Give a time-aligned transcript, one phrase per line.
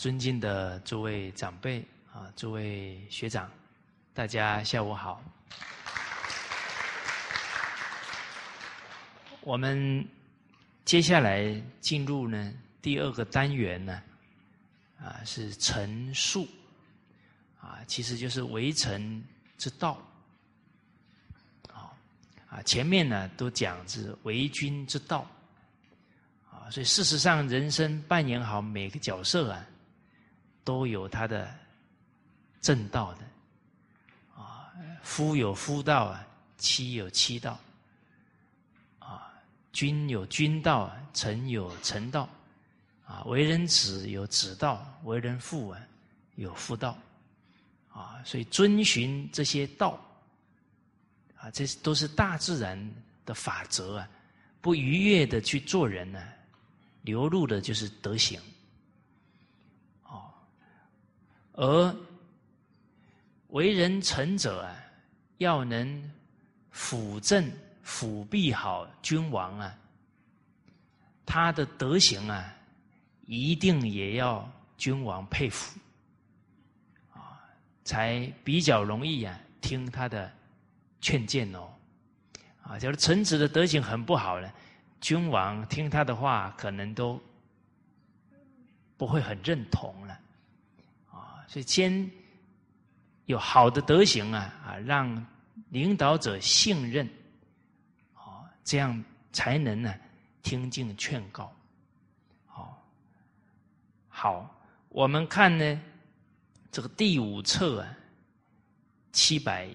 [0.00, 3.50] 尊敬的诸位长辈啊，诸位学长，
[4.14, 5.22] 大家下午好。
[9.42, 10.02] 我们
[10.86, 14.02] 接下来进入呢第二个单元呢，
[14.98, 16.48] 啊是陈述，
[17.60, 19.22] 啊其实就是围城
[19.58, 19.98] 之道，
[21.68, 21.92] 啊
[22.48, 25.26] 啊前面呢都讲是为君之道。
[26.50, 29.66] 啊所以，事实上，人生扮演好每个角色啊，
[30.64, 31.52] 都有他的
[32.60, 34.72] 正道的啊。
[35.02, 36.26] 夫有夫道啊，
[36.58, 37.58] 妻有妻道
[38.98, 39.32] 啊，
[39.72, 42.28] 君有君道，臣有臣道
[43.06, 43.22] 啊。
[43.24, 45.80] 为人子有子道，为人父啊
[46.36, 46.96] 有父道
[47.92, 48.22] 啊。
[48.24, 49.98] 所以，遵循这些道
[51.36, 52.92] 啊，这都是大自然
[53.24, 54.08] 的法则啊。
[54.60, 56.22] 不逾越的去做人呢。
[57.02, 58.38] 流露的就是德行，
[60.02, 60.30] 哦，
[61.60, 61.94] 而
[63.48, 64.74] 为人臣者啊，
[65.36, 66.10] 要能
[66.70, 69.78] 辅政、辅弼好君王啊，
[71.26, 72.50] 他的德行啊，
[73.26, 75.78] 一定也要君王佩服，
[77.12, 77.44] 啊，
[77.84, 80.32] 才比较容易啊听他的
[81.02, 81.70] 劝谏哦，
[82.62, 84.50] 啊，假如臣子的德行很不好呢？
[84.98, 87.20] 君王听他的话，可能都
[88.96, 90.18] 不会很认同了，
[91.50, 92.08] 所以先
[93.24, 95.26] 有好的德行啊，啊，让
[95.70, 97.04] 领导者信任，
[98.14, 99.92] 啊，这样才能呢
[100.44, 101.52] 听进劝告，
[102.46, 102.80] 好，
[104.08, 105.82] 好，我们看呢
[106.70, 107.98] 这个第五册啊，
[109.10, 109.68] 七百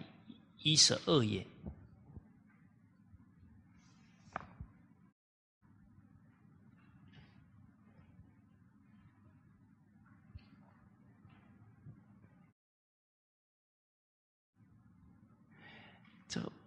[0.60, 1.46] 一十二页。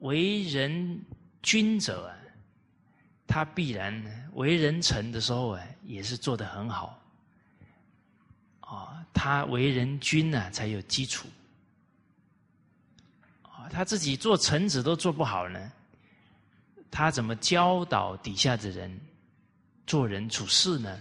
[0.01, 1.05] 为人
[1.43, 2.15] 君者啊，
[3.27, 7.01] 他必然为人臣的时候啊，也是做得很好。
[8.61, 11.27] 啊，他为人君呢，才有基础。
[13.43, 15.73] 啊，他自己做臣子都做不好呢，
[16.91, 19.01] 他怎么教导底下的人
[19.87, 21.01] 做人处事呢？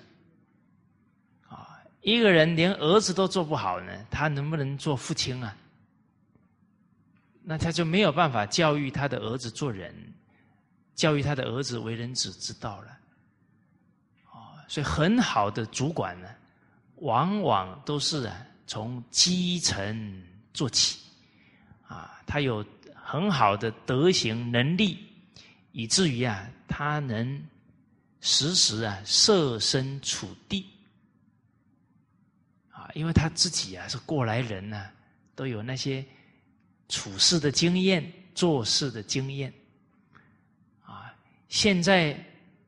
[1.49, 5.55] 啊，一个人连儿子都做不好呢，他能不能做父亲啊？
[7.49, 9.95] 那他就没有办法教育他的儿子做人，
[10.95, 12.97] 教育他的儿子为人子之道了。
[14.33, 16.27] 哦，所以很好的主管呢，
[16.95, 20.21] 往往都是啊从基层
[20.53, 20.99] 做起，
[21.87, 25.07] 啊，他有很好的德行能力，
[25.71, 27.41] 以至于啊他能
[28.19, 30.69] 时时啊设身处地，
[32.71, 34.89] 啊，因为他自己啊是过来人呢，
[35.33, 36.05] 都有那些。
[36.89, 39.53] 处事的经验，做事的经验，
[40.83, 41.13] 啊，
[41.49, 42.17] 现在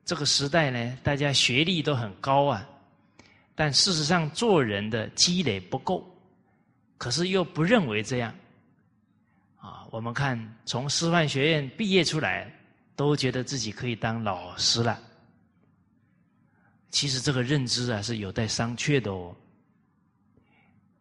[0.04, 2.68] 这个时代呢，大家学历都很高啊，
[3.56, 6.06] 但事实上做人的积累不够，
[6.98, 8.36] 可是又不认为这样，
[9.58, 12.52] 啊，我们看从师范学院毕业出来，
[12.96, 15.00] 都觉得自己可以当老师了，
[16.92, 19.34] 其实这个认知啊是有待商榷的哦。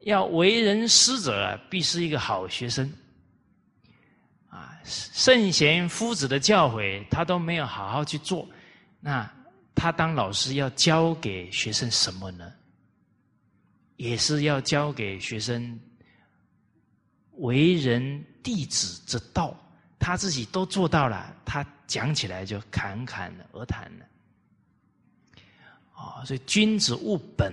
[0.03, 2.91] 要为人师者，必是一个好学生。
[4.88, 8.49] 圣贤夫子的教诲，他都没有好好去做，
[9.00, 9.31] 那
[9.75, 12.52] 他当老师要教给学生什么呢？
[13.96, 15.79] 也是要教给学生
[17.38, 19.56] 为人弟子之道，
[19.99, 24.06] 他自己都做到了，他讲起来就侃侃而谈了。
[25.94, 27.52] 啊，所以君子务本，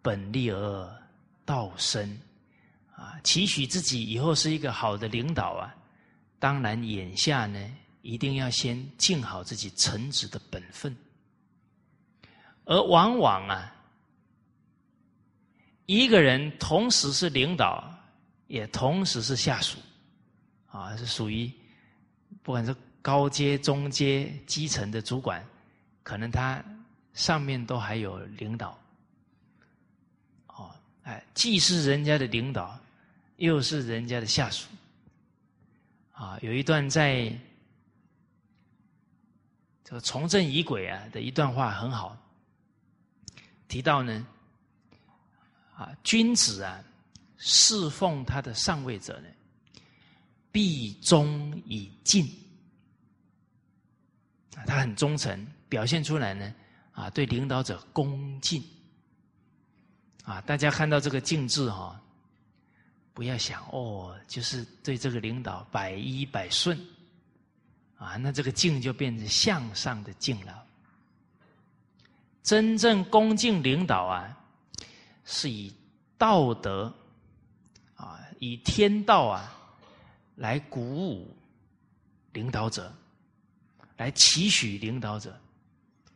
[0.00, 1.02] 本立而
[1.44, 2.16] 道生，
[2.94, 5.74] 啊，期许自己以后是一个好的领导啊。
[6.42, 10.92] 当然，眼下呢，一定要先尽好自己臣子的本分。
[12.64, 13.72] 而往往啊，
[15.86, 17.88] 一个人同时是领导，
[18.48, 19.78] 也同时是下属，
[20.66, 21.48] 啊，是属于
[22.42, 25.46] 不管是高阶、中阶、基层的主管，
[26.02, 26.60] 可能他
[27.14, 28.76] 上面都还有领导。
[30.48, 30.74] 哦，
[31.04, 32.76] 哎，既是人家的领导，
[33.36, 34.66] 又是人家的下属。
[36.12, 37.36] 啊，有一段在
[39.82, 42.16] 这个从政仪轨啊的一段话很好，
[43.66, 44.26] 提到呢，
[45.74, 46.82] 啊，君子啊
[47.38, 49.28] 侍奉他的上位者呢，
[50.50, 52.26] 必忠以敬，
[54.54, 56.54] 啊，他很忠诚，表现出来呢，
[56.92, 58.62] 啊，对领导者恭敬，
[60.24, 62.00] 啊，大家看到这个“敬”字哈，
[63.14, 66.78] 不要想哦，就是对这个领导百依百顺
[67.96, 70.64] 啊，那这个“敬”就变成向上的“敬”了。
[72.42, 74.36] 真正恭敬领导啊，
[75.24, 75.72] 是以
[76.18, 76.92] 道德
[77.94, 79.54] 啊，以天道啊
[80.36, 81.36] 来鼓舞
[82.32, 82.92] 领导者，
[83.96, 85.38] 来期许领导者。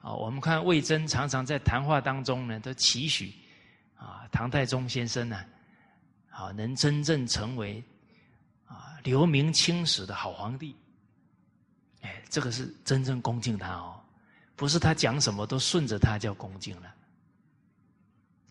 [0.00, 3.32] 啊，我们看魏征常常在谈话当中呢，都期许
[3.96, 5.44] 啊，唐太宗先生呢，
[6.36, 7.82] 啊能真正成为
[8.66, 10.76] 啊留名青史的好皇帝。
[12.02, 13.98] 哎，这个是真正恭敬他哦。
[14.54, 16.94] 不是他讲什么都顺着他叫恭敬了，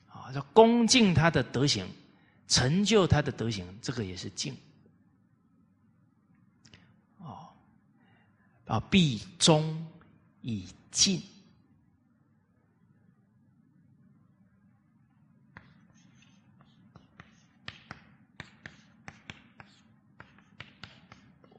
[0.08, 1.88] 啊，叫恭敬他的德行，
[2.48, 4.56] 成就他的德行，这个也是敬。
[7.20, 7.50] 哦，
[8.66, 9.88] 啊，必忠
[10.42, 11.22] 以敬。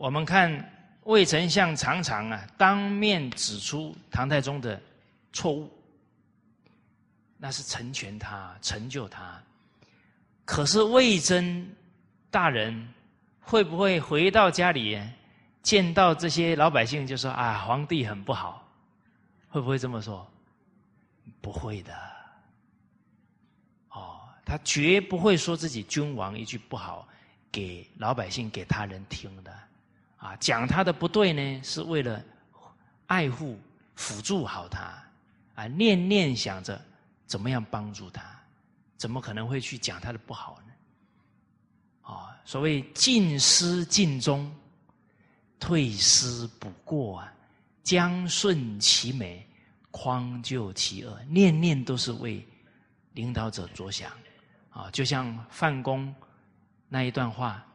[0.06, 0.72] 我们看。
[1.02, 4.80] 魏丞相常常啊当面指出唐太宗的
[5.32, 5.72] 错误，
[7.38, 9.40] 那是成全他、成就他。
[10.44, 11.68] 可是魏征
[12.28, 12.88] 大人
[13.40, 15.00] 会不会回到家里
[15.62, 18.68] 见到这些老百姓就说啊皇帝很不好？
[19.48, 20.28] 会不会这么说？
[21.40, 21.94] 不会的。
[23.90, 27.06] 哦，他绝不会说自己君王一句不好
[27.52, 29.52] 给老百姓、给他人听的。
[30.26, 32.20] 啊，讲他的不对呢，是为了
[33.06, 33.56] 爱护、
[33.94, 35.00] 辅助好他，
[35.54, 36.80] 啊，念念想着
[37.26, 38.22] 怎么样帮助他，
[38.96, 40.72] 怎么可能会去讲他的不好呢？
[42.12, 44.52] 啊，所谓尽失尽忠，
[45.60, 47.32] 退失补过啊，
[47.84, 49.46] 将顺其美，
[49.92, 52.44] 匡救其恶，念念都是为
[53.12, 54.10] 领导者着想，
[54.70, 56.12] 啊，就像范公
[56.88, 57.65] 那一段话，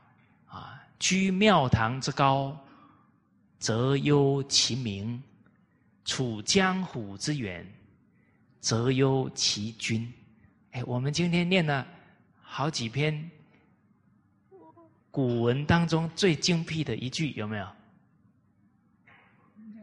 [1.01, 2.55] 居庙堂之高，
[3.57, 5.19] 则忧其民；
[6.05, 7.67] 处江湖之远，
[8.59, 10.13] 则忧其君。
[10.73, 11.87] 哎，我们今天念了
[12.39, 13.31] 好几篇
[15.09, 17.67] 古文当中最精辟的一句，有没有？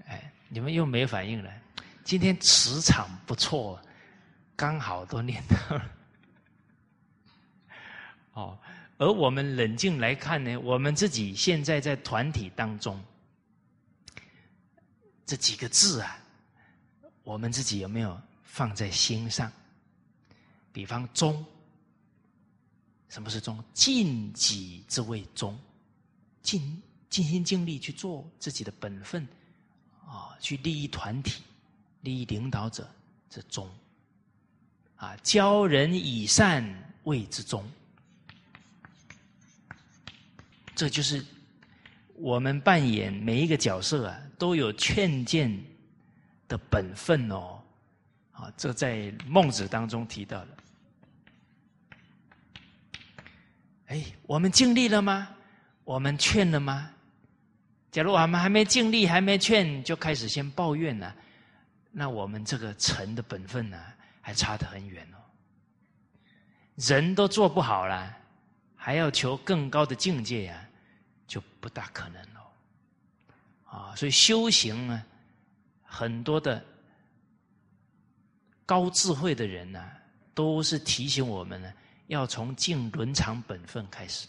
[0.06, 1.50] 哎，你们又没反应了。
[2.04, 3.82] 今天磁场不错，
[4.54, 5.90] 刚好都念到了。
[8.34, 8.58] 哦。
[8.98, 13.00] 而我们冷静来看呢，我们自己现在在团体当中，
[15.24, 16.18] 这几个字啊，
[17.22, 19.50] 我们自己有没有放在心上？
[20.72, 21.44] 比方忠，
[23.08, 23.62] 什么是忠？
[23.72, 25.56] 尽己之谓忠，
[26.42, 29.26] 尽尽心尽力去做自己的本分，
[30.04, 31.42] 啊，去利益团体、
[32.00, 32.88] 利益领导者，
[33.30, 33.68] 这忠。
[34.96, 36.64] 啊，教人以善
[37.04, 37.64] 谓之忠。
[40.78, 41.24] 这就是
[42.14, 45.52] 我们扮演每一个角色啊，都有劝谏
[46.46, 47.60] 的本分哦。
[48.30, 50.48] 啊，这在孟子当中提到了。
[53.86, 55.28] 哎，我们尽力了吗？
[55.82, 56.88] 我们劝了吗？
[57.90, 61.12] 假如我们还没尽力，还没劝，就开始先抱怨了，
[61.90, 63.76] 那我们这个臣的本分呢，
[64.20, 65.18] 还差得很远哦。
[66.76, 68.16] 人都做不好了，
[68.76, 70.64] 还要求更高的境界呀？
[71.28, 72.50] 就不大可能了，
[73.66, 73.94] 啊！
[73.94, 75.04] 所以修行呢，
[75.84, 76.64] 很多的
[78.64, 79.88] 高智慧的人呢，
[80.34, 81.70] 都是提醒我们呢，
[82.06, 84.26] 要从敬伦常本分开始，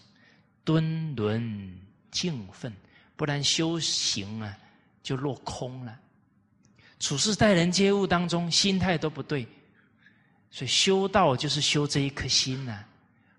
[0.65, 1.79] 敦伦
[2.11, 2.71] 敬分，
[3.15, 4.57] 不然修行啊
[5.01, 5.97] 就落空了。
[6.99, 9.47] 处事待人接物当中，心态都不对，
[10.51, 12.83] 所以修道就是修这一颗心呢，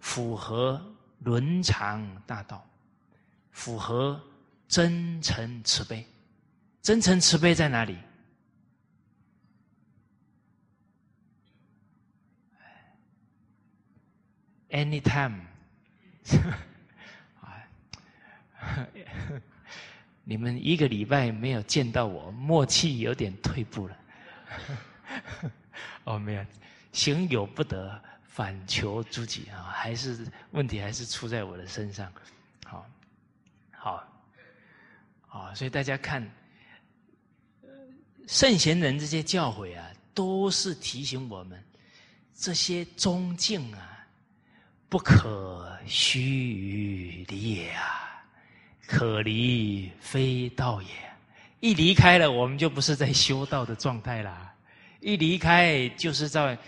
[0.01, 0.83] 符合
[1.19, 2.67] 伦常大道。
[3.51, 4.21] 符合
[4.69, 6.07] 真诚慈悲，
[6.83, 7.99] 真诚慈悲在哪里
[14.71, 15.41] ？Anytime，
[17.41, 17.67] 啊，
[20.23, 23.97] 你们一个礼拜没有见到我，默契有点退步了。
[26.05, 26.47] 哦，没有，
[26.93, 32.13] 行有不得，反求诸己啊，还是问题还是出在我的身上。
[33.83, 34.07] 好，
[35.31, 36.23] 啊，所以大家看，
[38.27, 41.65] 圣贤人这些教诲啊，都是提醒我们，
[42.35, 44.07] 这些忠敬啊，
[44.91, 48.23] 不可须臾离也啊，
[48.87, 50.89] 可离非道也。
[51.61, 54.55] 一离开了，我们就不是在修道的状态啦。
[55.01, 56.59] 一离开，就是在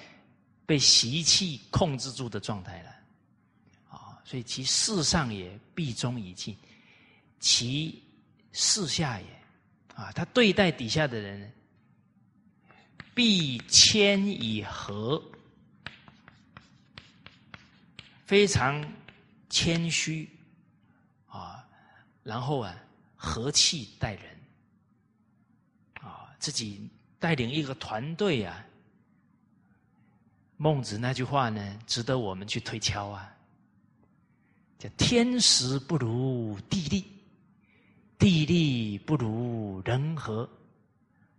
[0.64, 2.90] 被习气控制住的状态了。
[3.90, 6.56] 啊，所以其事上也必终已尽，
[7.42, 8.02] 其
[8.52, 9.26] 事下也。
[9.94, 11.52] 啊，他对待底下的人
[13.14, 15.22] 必谦以和，
[18.24, 18.82] 非常
[19.50, 20.26] 谦虚。
[21.26, 21.68] 啊，
[22.22, 22.74] 然后啊
[23.14, 24.40] 和气待人。
[26.00, 28.64] 啊，自己带领一个团队啊。
[30.56, 33.28] 孟子那句话呢，值得我们去推敲啊。
[34.78, 37.11] 叫天时不如地利，
[38.22, 40.48] 地利不如人和。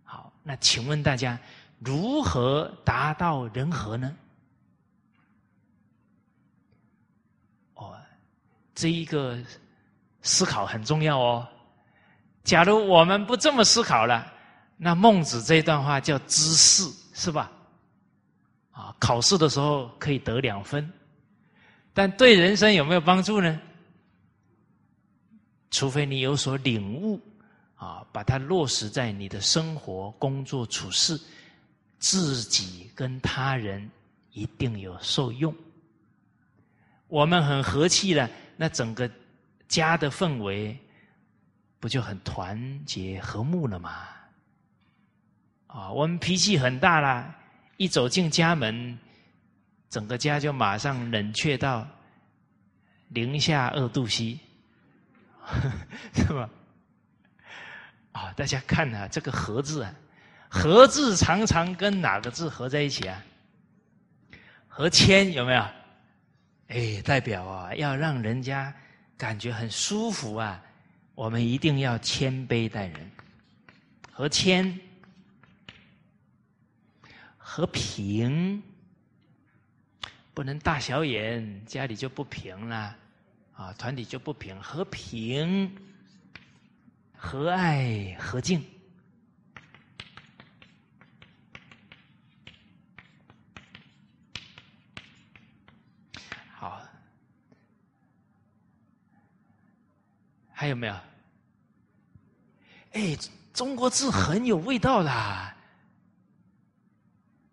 [0.02, 1.38] 好，那请问大家
[1.78, 4.14] 如何达到人和呢？
[7.72, 7.96] 哦，
[8.74, 9.38] 这一个
[10.20, 11.48] 思考很重要哦。
[12.42, 14.30] 假如我们不这么思考了，
[14.76, 17.50] 那孟子这段话叫知识，是吧？
[18.72, 20.92] 啊，考试的时候可以得两分，
[21.94, 23.58] 但对人生有没有帮助呢？
[25.74, 27.20] 除非你有所领悟，
[27.74, 31.20] 啊，把它落实在你的生活、工作、处事，
[31.98, 33.90] 自己跟他人
[34.30, 35.52] 一定有受用。
[37.08, 39.10] 我们很和气了，那整个
[39.66, 40.78] 家的氛围
[41.80, 44.06] 不就很团结和睦了吗？
[45.66, 47.34] 啊，我们脾气很大了。
[47.78, 48.96] 一走进家门，
[49.90, 51.84] 整个家就马上冷却到
[53.08, 54.38] 零下二度 C，
[56.14, 56.48] 是吧？
[58.12, 59.94] 啊，大家看啊，这个“和”字啊
[60.48, 63.22] ，“和”字常常跟哪个字合在一起啊？
[64.68, 65.64] 和谦有没有？
[66.68, 68.74] 哎，代表啊，要让人家
[69.16, 70.62] 感觉很舒服啊，
[71.14, 73.10] 我们一定要谦卑待人，
[74.10, 74.80] 和谦。
[77.46, 78.60] 和平
[80.32, 82.96] 不能大小眼，家里就不平了
[83.56, 83.72] 啊！
[83.74, 85.74] 团体就不平，和平、
[87.16, 88.64] 和爱、和敬。
[96.50, 96.82] 好，
[100.52, 100.94] 还有没有？
[102.92, 103.16] 哎，
[103.52, 105.56] 中国字很有味道啦。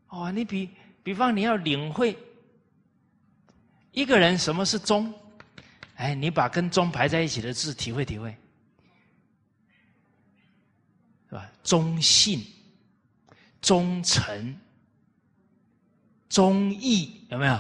[0.08, 0.70] 哦，你比
[1.03, 2.17] 比方你要领会
[3.91, 5.13] 一个人什么是忠，
[6.01, 8.36] 哎，你把跟忠排在一起的字体会体会，
[11.29, 11.48] 是吧？
[11.63, 12.43] 忠信、
[13.62, 14.60] 忠诚、
[16.27, 17.60] 忠义，有没有？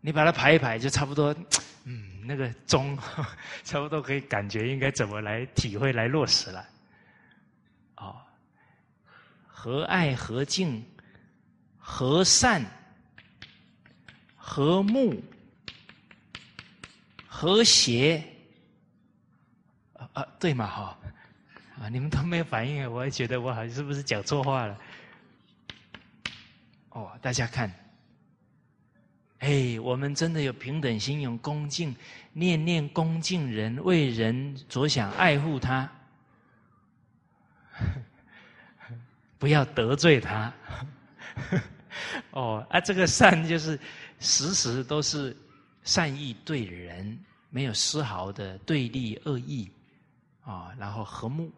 [0.00, 1.32] 你把它排一排，就差不多。
[1.86, 2.98] 嗯，那个忠，
[3.62, 6.68] 差不多可以感觉应该怎么来体会来落实了。
[7.98, 8.16] 哦，
[9.46, 10.84] 和爱和敬。
[11.84, 12.64] 和善、
[14.36, 15.20] 和睦、
[17.42, 18.22] 和谐，
[19.94, 20.96] 啊啊，对嘛哈？
[21.76, 24.78] 啊，你们都没有反应，我还觉得我好像是不是讲错话了？
[26.90, 27.68] 哦，大家看，
[29.40, 31.92] 哎，我们真的有平等心，有恭敬，
[32.32, 35.90] 念念恭敬人，为人着想，爱护他，
[39.40, 40.52] 不要得罪他。
[42.30, 43.76] 哦，啊，这个善就是
[44.20, 45.36] 时时都是
[45.82, 47.18] 善意对人，
[47.54, 49.70] 没有丝毫的对立恶意，
[50.40, 51.52] 啊，然后和睦、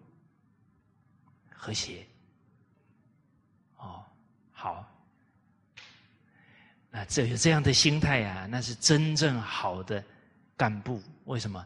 [1.49, 2.05] 和谐，
[3.79, 4.05] 哦，
[4.51, 4.85] 好，
[6.91, 10.05] 那这有这样的心态呀，那是真正好的
[10.57, 11.01] 干部。
[11.27, 11.65] 为什么？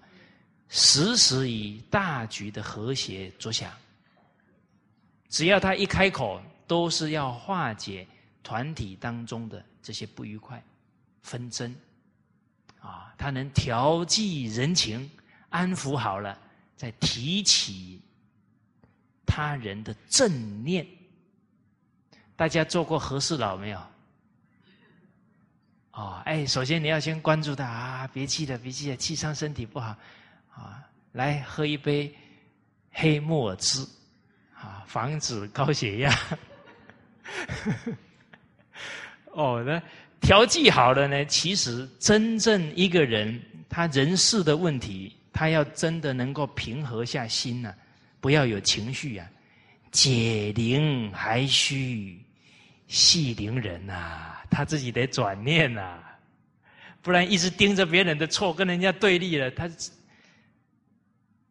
[0.68, 3.73] 时时以大局的和谐着想，
[5.30, 8.06] 只要他一开口，都是要化解。
[8.40, 10.62] 团体当中的这些不愉快、
[11.20, 11.75] 纷争，
[12.80, 15.11] 啊，他能调剂人情，
[15.49, 16.38] 安抚好了，
[16.76, 18.00] 再提起
[19.26, 20.87] 他人的正念。
[22.37, 23.80] 大家做过和事佬没有？
[25.92, 29.97] 哦，哎，首先你要先关注他啊，别气了，别气了，气伤身体不好
[30.54, 30.85] 啊。
[31.12, 32.14] 来喝一杯
[32.92, 33.85] 黑木耳汁
[34.54, 36.14] 啊，防止高血压。
[39.32, 39.82] 哦，那
[40.20, 41.25] 调剂好了呢？
[41.26, 47.75] 其实真正一个人他人事的问题，他要真的能够平和下心呢，
[48.20, 49.28] 不要有情绪啊，
[49.90, 52.20] 解铃还须
[52.88, 56.02] 系铃人呐，他自己得转念呐，
[57.00, 59.68] 不然一直盯着别人的错，跟人家对立了，他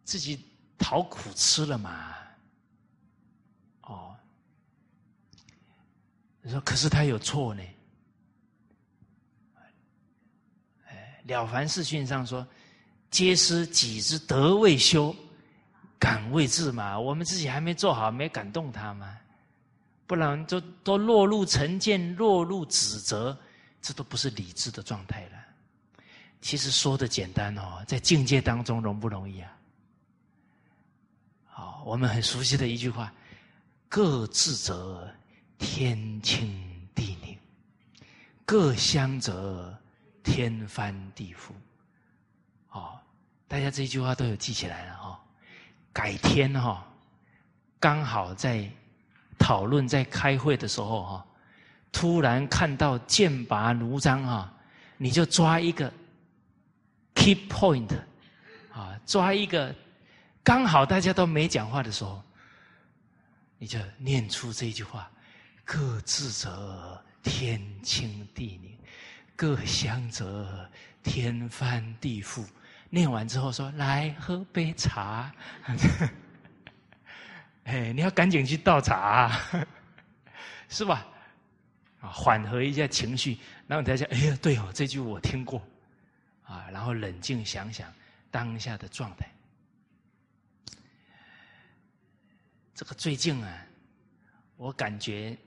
[0.03, 0.39] 自己
[0.77, 2.13] 讨苦吃了嘛。
[6.41, 7.61] 你说：“可是他有错呢，
[11.27, 12.47] 了凡四训》上说
[13.11, 15.15] ：“皆师己之德未修，
[15.99, 16.97] 敢为治嘛？
[16.97, 19.15] 我们自己还没做好，没感动他嘛？
[20.07, 23.37] 不然就都落入成见，落入指责，
[23.81, 25.31] 这都不是理智的状态了。
[26.39, 29.51] 其实说的简单哦，在境界当中容不容易啊？
[31.45, 33.13] 好，我们很熟悉的一句话：
[33.89, 35.13] 各自责，
[35.57, 36.47] 天清
[36.95, 37.35] 地宁；
[38.45, 39.77] 各相责。”
[40.27, 41.53] 天翻地覆，
[42.71, 42.99] 哦，
[43.47, 45.23] 大家这句话都有记起来了哈。
[45.93, 46.85] 改天哈，
[47.79, 48.69] 刚好在
[49.39, 51.25] 讨论、在开会的时候哈，
[51.93, 54.53] 突然看到剑拔弩张哈，
[54.97, 55.91] 你就抓一个
[57.15, 57.97] key point
[58.73, 59.73] 啊，抓一个
[60.43, 62.21] 刚好大家都没讲话的时候，
[63.57, 65.09] 你就念出这句话：
[65.63, 68.76] 各自则，天清地宁。
[69.37, 70.67] 各相则
[71.03, 72.43] 天翻地覆。
[72.89, 75.31] 念完之后说：“来喝杯茶。
[77.65, 79.39] ”哎，你要赶紧去倒茶，
[80.67, 81.05] 是吧？
[82.01, 83.37] 啊，缓和一下情绪。
[83.67, 85.61] 然后大家，哎呀，对哦，这句我听过。
[86.43, 87.93] 啊，然后冷静想想
[88.31, 89.29] 当下的状态。
[92.73, 93.65] 这个最近啊，
[94.55, 95.37] 我感觉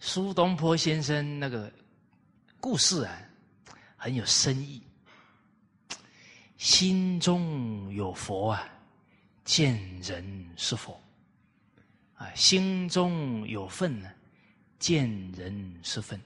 [0.00, 1.70] 苏东坡先生那个。
[2.68, 3.16] 故事啊，
[3.96, 4.82] 很有深意。
[6.56, 8.68] 心中有佛啊，
[9.44, 11.00] 见人是佛；
[12.16, 14.10] 啊，心中有愤呢，
[14.80, 16.20] 见人是愤。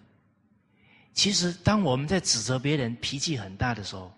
[1.13, 4.11] 其实，当我们在指责别人脾气很大的时候，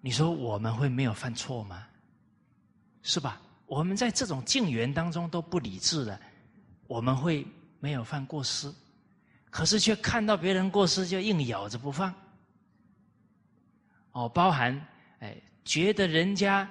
[0.00, 1.86] 你说我们会没有犯错吗？
[3.04, 3.40] 是吧？
[3.66, 6.20] 我们在这种境缘当中都不理智了，
[6.88, 7.46] 我们会
[7.78, 8.74] 没有犯过失？
[9.58, 12.14] 可是却看到别人过失就硬咬着不放，
[14.12, 14.86] 哦，包含
[15.18, 16.70] 哎，觉得人家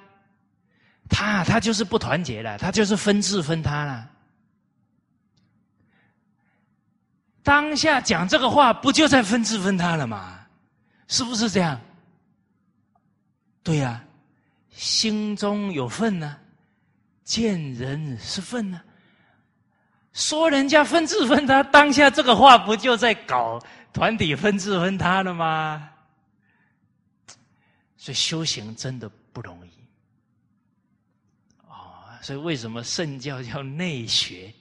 [1.09, 4.09] 他他就是不团结了，他就是分治分他了。
[7.43, 10.47] 当下讲这个话，不就在分治分他了吗？
[11.09, 11.77] 是不是这样？
[13.63, 14.01] 对呀，
[14.69, 16.37] 心中有愤呢，
[17.25, 18.81] 见人是愤呢。
[20.17, 25.91] 说人家分治分他，当下这个话不就在搞团体分治分他了吗？
[27.97, 29.71] 所以修行真的不容易
[31.67, 32.17] 啊！
[32.23, 34.51] 所以为什么圣教叫内学？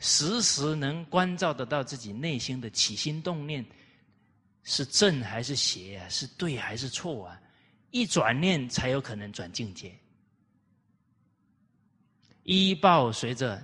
[0.00, 3.64] 时时能关照得到自己内心的起心动念，
[4.64, 6.08] 是正还是邪啊？
[6.08, 7.40] 是对还是错啊？
[7.92, 9.96] 一转念才有可能转境界，
[12.42, 13.62] 依报随着。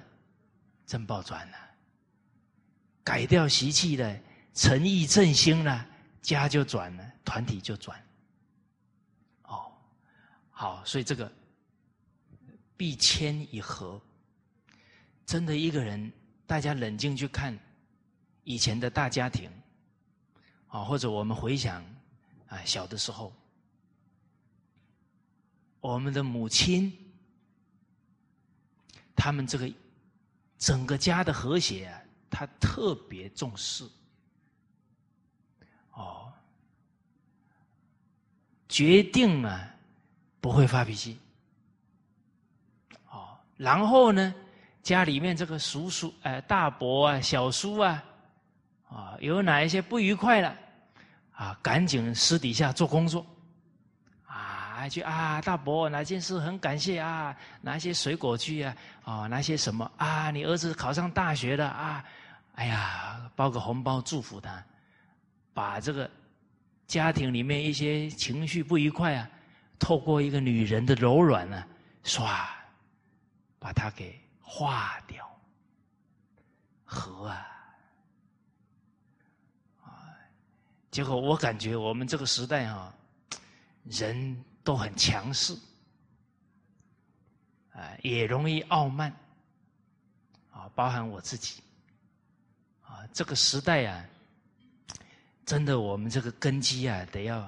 [0.87, 1.57] 正报转了，
[3.03, 4.21] 改掉习气了，
[4.53, 5.87] 诚意正兴了，
[6.21, 7.99] 家就转了，团体就转。
[9.45, 9.73] 哦，
[10.51, 11.33] 好，所以这个
[12.77, 14.01] 必谦以和，
[15.25, 16.13] 真的一个人，
[16.47, 17.59] 大家冷静去看
[18.43, 19.51] 以前的大家庭，
[20.69, 21.83] 啊，或者我们回想
[22.49, 23.35] 啊小的时候，
[25.81, 26.93] 我们的母亲，
[29.17, 29.73] 他们这个。
[30.59, 33.85] 整个家的和谐啊，他特别重视。
[35.93, 36.33] 哦，
[38.69, 39.75] 决定啊，
[40.41, 41.19] 不会发脾气。
[43.11, 44.35] 哦，然后呢，
[44.83, 48.05] 家里面这个叔叔、哎大伯啊、小叔啊，
[48.89, 50.57] 啊，有哪一些不愉快了，
[51.33, 53.25] 啊，赶紧私底下做工作。
[54.89, 57.37] 去啊，大伯，哪件事很感谢啊？
[57.61, 58.77] 拿些水果去啊？
[59.05, 60.31] 啊，拿些什么啊？
[60.31, 62.05] 你儿子考上大学了啊？
[62.55, 64.65] 哎呀，包个红包祝福他，
[65.53, 66.09] 把这个
[66.87, 69.29] 家庭里面一些情绪不愉快啊，
[69.79, 71.65] 透过一个女人的柔软呢，
[72.05, 72.47] 唰，
[73.59, 75.29] 把它给化掉，
[76.85, 77.45] 和啊，
[80.93, 82.95] 结果我感觉我们这个时代哈，
[83.85, 84.45] 人。
[84.65, 85.55] 都很强势，
[87.73, 89.15] 啊，也容易傲慢，
[90.51, 91.63] 啊，包含我自己，
[92.81, 94.05] 啊，这个时代啊，
[95.45, 97.47] 真的，我们这个根基啊，得要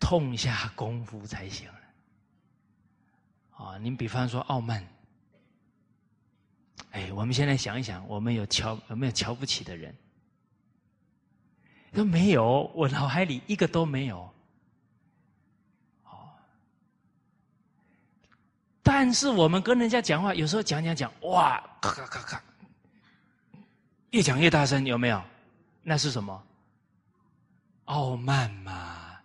[0.00, 1.68] 痛下功夫才行。
[3.50, 4.84] 啊，您比方说傲慢，
[6.92, 9.94] 哎，我们现在想一想，我们有瞧有没有瞧不起的人？
[11.92, 14.32] 都没有，我脑海里一个都没有。
[19.04, 22.42] 但是我们跟人家讲话，有时候讲讲讲，哇，咔咔咔咔，
[24.10, 25.20] 越讲越大声，有没有？
[25.82, 26.40] 那是什么？
[27.86, 29.18] 傲慢嘛。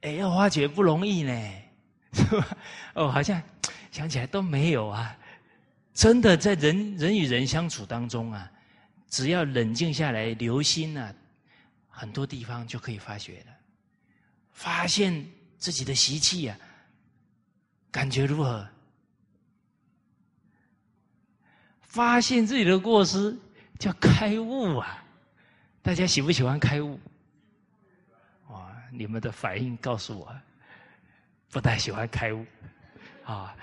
[0.00, 1.52] 哎，要发觉不容易呢，
[2.14, 2.56] 是吧？
[2.94, 3.40] 哦，好像
[3.90, 5.14] 想起来都没有啊。
[5.92, 8.50] 真的，在人人与人相处当中啊，
[9.10, 11.12] 只要冷静下来，留心啊，
[11.86, 13.52] 很多地方就可以发觉了。
[14.52, 15.22] 发现
[15.58, 16.56] 自己的习气啊，
[17.92, 18.66] 感觉如何？
[21.82, 23.36] 发现自己的过失，
[23.78, 25.04] 叫开悟啊！
[25.82, 26.98] 大家喜不喜欢开悟？
[28.48, 30.34] 哇，你们的反应告诉我，
[31.50, 32.46] 不太喜欢开悟
[33.24, 33.54] 啊，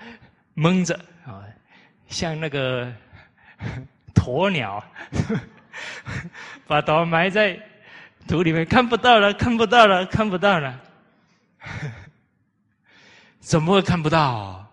[0.54, 0.94] 蒙着
[1.26, 1.44] 啊。
[2.06, 2.92] 像那个
[4.14, 4.84] 鸵鸟，
[6.68, 7.60] 把头埋在
[8.28, 10.80] 土里面，看不到了，看不到了，看不到了。
[13.40, 14.64] 怎么会看不到？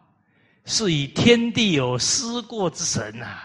[0.70, 3.40] 是以天地有思过之神呐！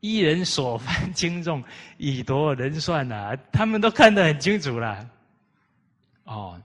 [0.00, 1.64] 一人所犯轻重，
[1.96, 3.34] 以夺人算呐！
[3.50, 5.10] 他们都看得很清楚了。
[6.24, 6.60] 哦，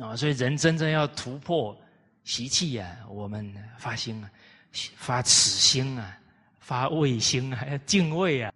[0.00, 1.76] 啊，所以人真正要突破
[2.22, 4.30] 习气呀，我们发心啊。
[4.96, 6.18] 发此心啊，
[6.58, 8.52] 发畏心啊，要敬畏啊，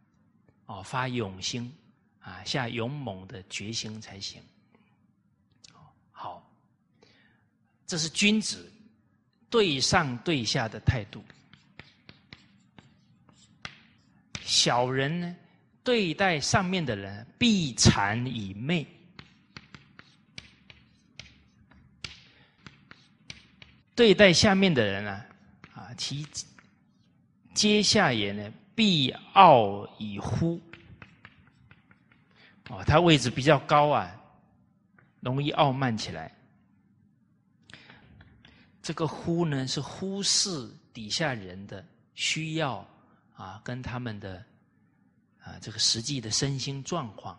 [0.67, 1.73] 哦，发勇心
[2.21, 4.43] 啊，下勇猛的决心才行。
[6.11, 6.45] 好，
[7.89, 8.71] 这是君子
[9.49, 11.25] 对上对下的态度。
[14.43, 15.37] 小人呢，
[15.83, 18.87] 对待上面的人必谄以媚，
[23.95, 25.25] 对待下面的人呢？
[25.75, 26.27] 啊其
[27.55, 30.61] 阶下也呢，必傲以忽。
[32.69, 34.15] 哦，他位置比较高啊，
[35.21, 36.31] 容易傲慢起来。
[38.89, 42.83] 这个忽呢，是忽视底下人的需要
[43.37, 44.43] 啊，跟他们的
[45.43, 47.39] 啊这个实际的身心状况。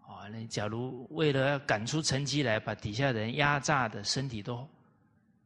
[0.00, 4.68] 啊，那假如为了要赶出成绩来，把底下人压榨的身体都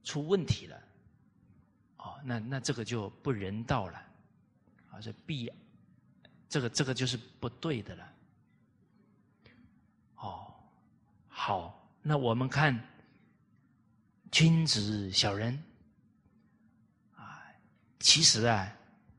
[0.05, 0.81] 出问题了。
[1.99, 3.99] 哦那那这个就不人道了，
[4.90, 5.53] 啊，这必，
[6.49, 8.12] 这个这个就是不对的了。
[10.17, 10.51] 哦，
[11.29, 12.75] 好，那我们看
[14.35, 15.57] 君子小人，
[17.14, 17.38] 啊，
[18.01, 18.68] 其实啊，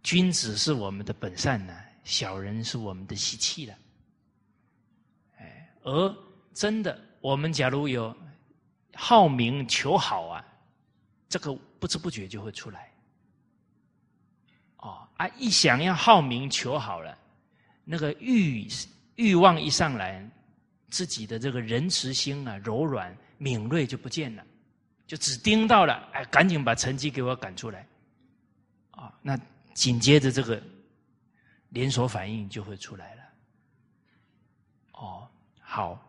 [0.03, 1.73] 君子是我们的本善呢，
[2.03, 3.73] 小人是我们的习气了。
[5.37, 6.17] 哎，而
[6.53, 8.13] 真的，我们假如有
[8.93, 10.45] 好名求好啊，
[11.29, 12.91] 这个不知不觉就会出来。
[14.79, 15.25] 哦啊！
[15.37, 17.17] 一想要好名求好了，
[17.85, 18.67] 那个欲
[19.15, 20.29] 欲望一上来，
[20.89, 24.45] 自己的这个仁慈心啊、柔软敏锐就不见了，
[25.07, 27.87] 就只盯到了，哎，赶紧把成绩给我赶出来，
[28.91, 29.39] 啊，那
[29.73, 30.61] 紧接着这个
[31.69, 33.23] 连锁反应就会出来了。
[34.93, 35.99] 哦，好，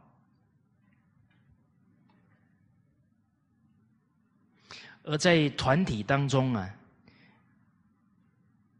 [5.03, 6.73] 而在团体当中啊。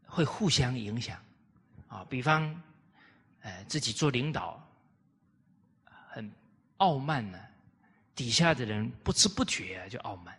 [0.09, 1.15] 会互相影响，
[1.87, 2.59] 啊，比方，
[3.41, 4.59] 哎，自己做领导，
[6.09, 6.31] 很
[6.77, 7.37] 傲慢呢，
[8.17, 10.35] 底下的人不知不觉啊就傲慢，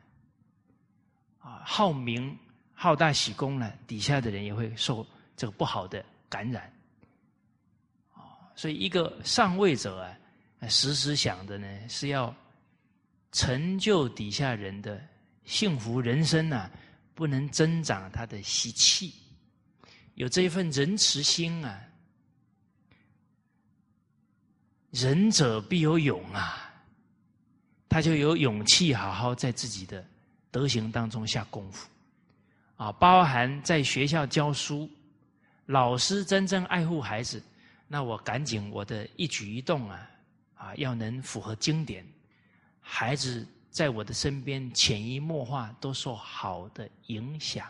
[1.38, 2.36] 啊，好名
[2.74, 6.70] 好大喜功呢，底下的人也会受这个不好的感染，
[8.12, 10.02] 啊，所以一个上位者
[10.58, 12.34] 啊，时时想的呢是要
[13.30, 15.00] 成就底下人的
[15.44, 16.68] 幸福人生啊，
[17.14, 19.14] 不能增长他的习气。
[20.14, 21.80] 有这一份仁慈心啊，
[24.90, 26.67] 仁者必有勇啊，
[27.88, 30.04] 他就有勇气好好在自己的
[30.50, 31.88] 德行当中下功夫
[32.76, 34.88] 啊，包含在学校教书，
[35.66, 37.42] 老师真正爱护孩子，
[37.86, 40.10] 那我赶紧我的一举一动啊
[40.54, 42.06] 啊，要能符合经典，
[42.80, 47.66] 孩子在我的身边潜移默化都受好的影响。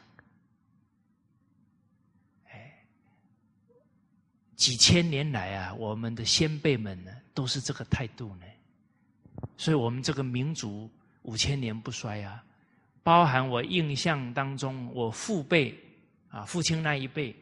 [4.56, 8.44] 几千年来啊，我们的先辈们呢，都是这个态度呢，
[9.56, 10.90] 所以我们这个民族
[11.22, 12.44] 五千年不衰啊。
[13.02, 15.74] 包含我印象当中，我父辈
[16.28, 17.34] 啊，父亲那一辈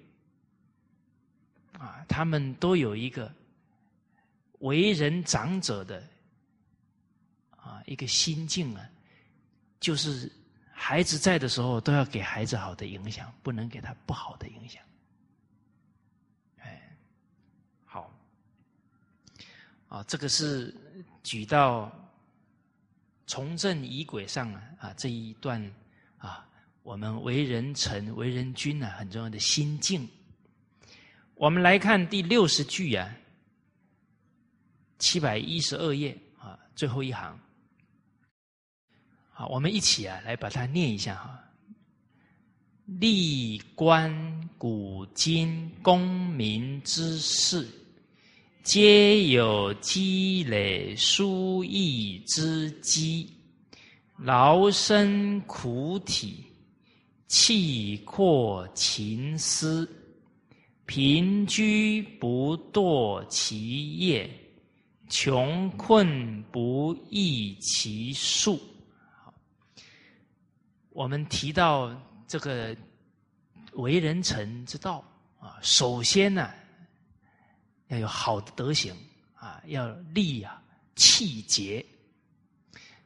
[1.73, 3.33] 啊，他们都有一个
[4.61, 6.01] 为人长者的
[7.57, 8.89] 啊一个心境啊，
[9.81, 10.31] 就是
[10.71, 14.81] 孩子在的时候，都要给孩子好的影响，不能给他不好的影响。
[16.61, 16.97] 哎，
[17.85, 18.09] 好
[19.89, 20.73] 啊，这个是
[21.27, 21.91] 举到
[23.27, 25.61] 从政仪轨上啊啊这一段
[26.19, 26.49] 啊，
[26.85, 30.09] 我们为人臣、为人君啊很重要的心境。
[31.35, 33.13] 我们来看第六十句啊，
[35.01, 37.37] 七百一十二页啊，最后一行。
[39.31, 41.43] 好，我们一起啊，来把它念一下哈。
[42.85, 47.69] 历观古今公民之事，
[48.67, 53.33] 皆有积累书艺之机，
[54.19, 56.45] 劳身苦体，
[57.29, 59.89] 气阔情思，
[60.85, 64.29] 贫居不堕其业，
[65.09, 68.61] 穷困不易其数。
[70.91, 71.95] 我们提到
[72.27, 72.77] 这个
[73.75, 75.05] 为人臣之道
[75.39, 76.51] 啊，首先呢
[77.89, 78.95] 要有好的德行
[79.35, 80.63] 啊，要立啊
[80.95, 81.85] 气节。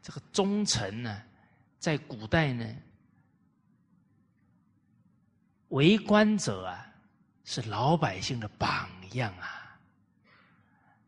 [0.03, 1.23] 这个忠臣呢，
[1.79, 2.66] 在古代呢，
[5.69, 6.87] 为官者啊
[7.45, 9.79] 是老百姓的榜样啊。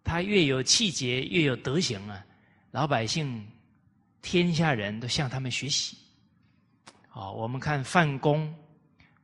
[0.04, 2.24] 他越有气节，越有德行啊，
[2.72, 3.46] 老百姓
[4.20, 5.96] 天下人都向他们学习。
[7.08, 8.54] 啊，我们看范公，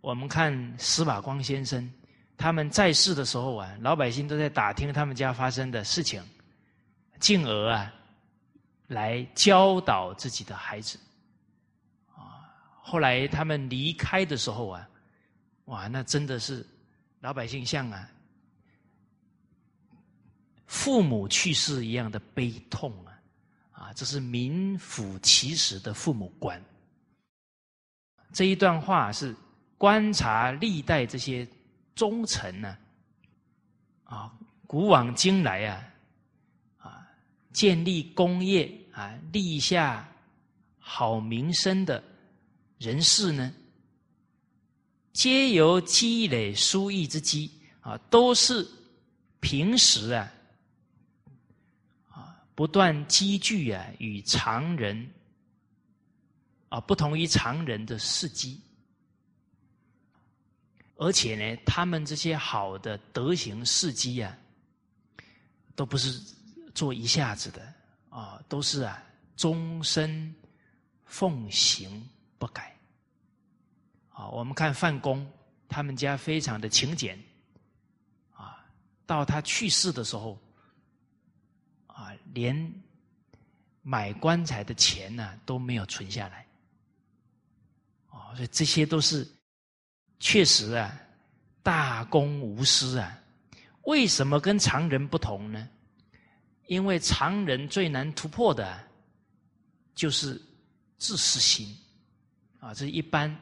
[0.00, 1.92] 我们看司马光先生，
[2.38, 6.22] 他们在世的时候啊，老百姓都在打听他们家发生的事情，
[7.18, 7.92] 进而啊，
[8.86, 10.96] 来教导自己的孩子。
[12.14, 12.46] 啊，
[12.80, 14.88] 后来他们离开的时候啊，
[15.64, 16.64] 哇，那真的是
[17.20, 18.08] 老百姓像啊，
[20.68, 23.18] 父母去世一样的悲痛啊，
[23.72, 26.62] 啊，这是名副其实的父母官。
[28.32, 29.34] 这一段话是
[29.76, 31.44] 观察历代这些
[31.98, 32.78] 忠臣呢，
[34.04, 34.32] 啊，
[34.68, 35.84] 古往今来啊，
[36.78, 37.08] 啊，
[37.52, 40.08] 建立功业啊，立下
[40.78, 42.00] 好名声的
[42.78, 43.52] 人士呢，
[45.12, 48.64] 皆由积累书艺之机啊，都是
[49.40, 50.32] 平时啊，
[52.10, 55.10] 啊，不断积聚啊，与常人。
[56.70, 58.60] 啊，不同于常人的事迹，
[60.98, 64.36] 而且呢，他们这些好的德行事迹啊，
[65.76, 66.10] 都不是
[66.74, 67.74] 做一下子的
[68.08, 69.00] 啊，都是啊，
[69.36, 70.34] 终身
[71.04, 72.04] 奉行
[72.36, 72.76] 不改。
[74.10, 75.24] 啊，我们看范公，
[75.68, 77.16] 他们家非常的勤俭，
[78.34, 78.66] 啊，
[79.06, 80.36] 到他去世的时候，
[81.86, 82.72] 啊，连
[83.82, 86.44] 买棺材的钱呢都没有存下来。
[88.34, 89.26] 所以这些都是
[90.18, 90.92] 确实啊，
[91.62, 93.18] 大公无私啊。
[93.84, 95.68] 为什么跟常人不同呢？
[96.66, 98.78] 因为常人最难突破的，
[99.94, 100.38] 就是
[100.98, 101.74] 自私心
[102.60, 103.34] 啊，这是一般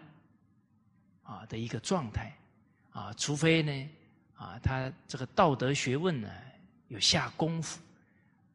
[1.24, 2.32] 啊的一个状态
[2.92, 3.12] 啊。
[3.14, 3.90] 除非呢
[4.36, 6.30] 啊，他这个道德学问呢
[6.86, 7.80] 有下功夫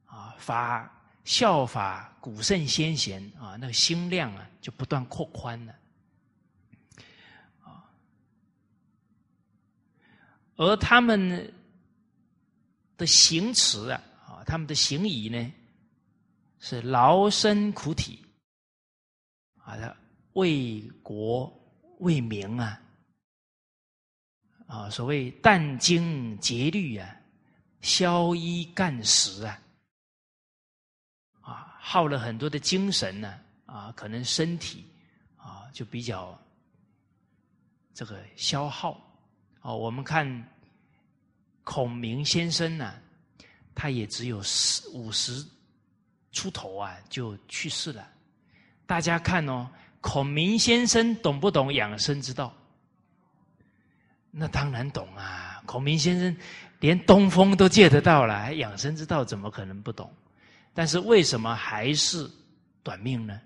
[0.05, 0.89] 啊，法
[1.25, 5.75] 效法古圣先贤啊，那个心量啊就不断扩宽了。
[10.57, 11.53] 而他们
[12.97, 15.51] 的行持啊，啊，他们的行仪呢，
[16.59, 18.19] 是劳身苦体，
[19.57, 19.97] 啊，
[20.33, 21.51] 为国
[21.99, 22.79] 为民啊，
[24.67, 27.15] 啊，所谓殚精竭虑啊，
[27.81, 29.59] 消衣干食啊，
[31.41, 34.85] 啊，耗了很多的精神呢，啊，可能身体
[35.37, 36.39] 啊就比较
[37.93, 39.07] 这个消耗。
[39.61, 40.47] 哦，我们看
[41.63, 42.93] 孔明先生呢，
[43.73, 45.45] 他也只有四五十
[46.31, 48.07] 出头啊，就去世了。
[48.85, 49.69] 大家看哦，
[50.01, 52.53] 孔明先生懂不懂养生之道？
[54.31, 55.61] 那当然懂啊！
[55.65, 56.35] 孔明先生
[56.79, 60.11] 连东风都借得到了，养生之道怎么可能不懂？
[60.73, 62.29] 但是为什么还是
[62.81, 63.39] 短命呢？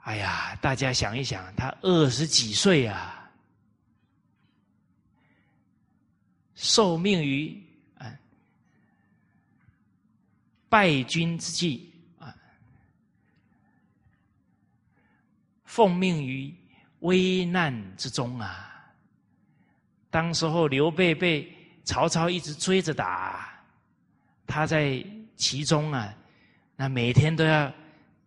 [0.00, 3.17] 哎呀，大家想一想，他二十几岁啊！
[6.60, 7.56] 受命于
[7.98, 8.12] 啊
[10.68, 12.34] 败军之际啊，
[15.64, 16.52] 奉命于
[17.00, 18.74] 危难之中啊。
[20.10, 21.48] 当时候刘备被
[21.84, 23.62] 曹操一直追着打，
[24.44, 25.00] 他在
[25.36, 26.12] 其中啊，
[26.74, 27.72] 那每天都要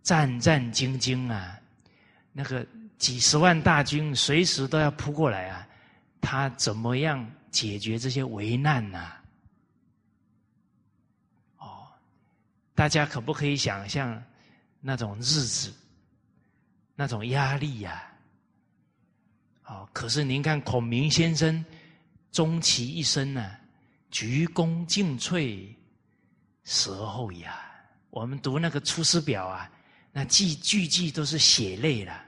[0.03, 1.59] 战战兢兢啊。
[2.31, 2.65] 那个
[2.97, 5.67] 几十万大军随时都要扑过来啊，
[6.21, 7.29] 他怎么样？
[7.51, 9.17] 解决这些危难呐！
[11.57, 11.87] 哦，
[12.73, 14.23] 大家可不可以想象
[14.79, 15.73] 那种日子、
[16.95, 18.11] 那种压力呀？
[19.65, 21.63] 哦，可是您看孔明先生
[22.31, 23.55] 终其一生呢，
[24.09, 25.75] 鞠躬尽瘁，
[26.63, 27.67] 时候呀。
[28.09, 29.71] 我们读那个《出师表》啊，
[30.11, 32.25] 那句句句都是血泪了。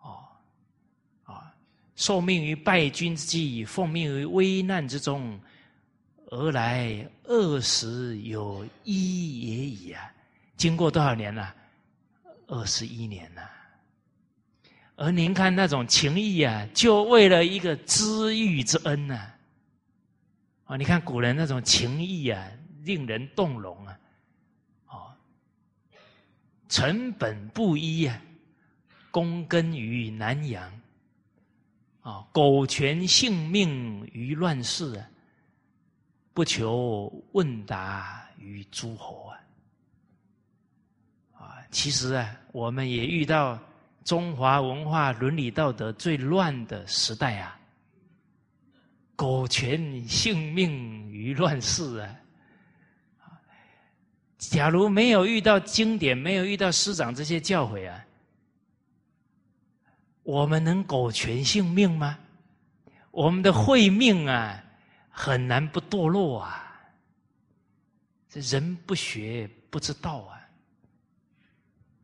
[0.00, 0.28] 哦，
[1.24, 1.54] 啊，
[1.94, 5.38] 受命于败军之际，奉命于危难之中，
[6.26, 10.12] 而来二十有一也已啊！
[10.56, 11.54] 经过多少年了？
[12.46, 13.42] 二十一年了。
[14.96, 19.32] 而您看那种情谊啊，就为了一个知遇之恩呐！
[20.64, 22.50] 啊，你看古人那种情谊啊，
[22.84, 23.98] 令人动容啊！
[24.88, 25.14] 哦
[26.68, 28.22] 成本不一啊，
[29.10, 30.81] 躬耕于南阳，
[32.02, 35.06] 啊，苟全性命于乱世啊，
[36.34, 39.38] 不求问答于诸侯啊，
[41.38, 43.58] 啊，其实啊，我们也遇到
[44.04, 47.56] 中华文化伦理道德最乱的时代啊，
[49.14, 52.16] 苟全性命于乱世啊。
[54.38, 58.01] 假如没有遇到经典，没有遇到师长这些教诲啊，
[60.22, 62.18] 我们能苟全性命吗？
[63.10, 64.62] 我们的慧命啊，
[65.10, 66.68] 很难不堕落啊。
[68.28, 70.48] 这人不学不知道啊，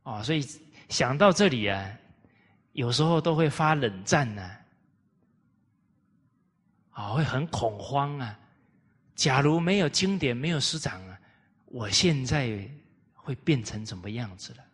[0.02, 0.46] 哦，所以
[0.90, 1.90] 想到这里啊，
[2.72, 4.50] 有时候都会发冷战呢，
[6.90, 8.38] 啊，会很恐慌啊。
[9.14, 11.18] 假如没有经典，没有师长啊。
[11.64, 12.68] 我现在
[13.14, 14.64] 会变成什么样子了？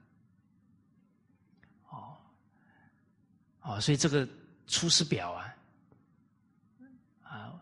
[1.90, 2.16] 哦，
[3.64, 4.26] 哦，所以这个
[4.66, 5.56] 《出师表》啊，
[7.22, 7.60] 啊，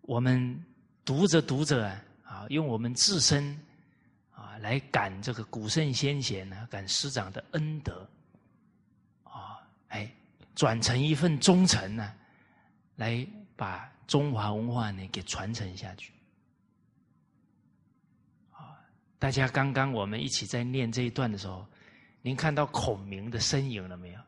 [0.00, 0.64] 我们
[1.04, 1.88] 读着读着
[2.24, 3.56] 啊，用我们自身
[4.32, 8.04] 啊来感这个古圣先贤呢，感师长的恩德
[9.22, 10.12] 啊，哎，
[10.56, 12.12] 转成一份忠诚呢，
[12.96, 16.12] 来把中华文化呢给传承下去。
[19.16, 21.64] 大家刚刚我们一起在念这一段的时候，
[22.20, 24.20] 您看到孔明的身影了没有？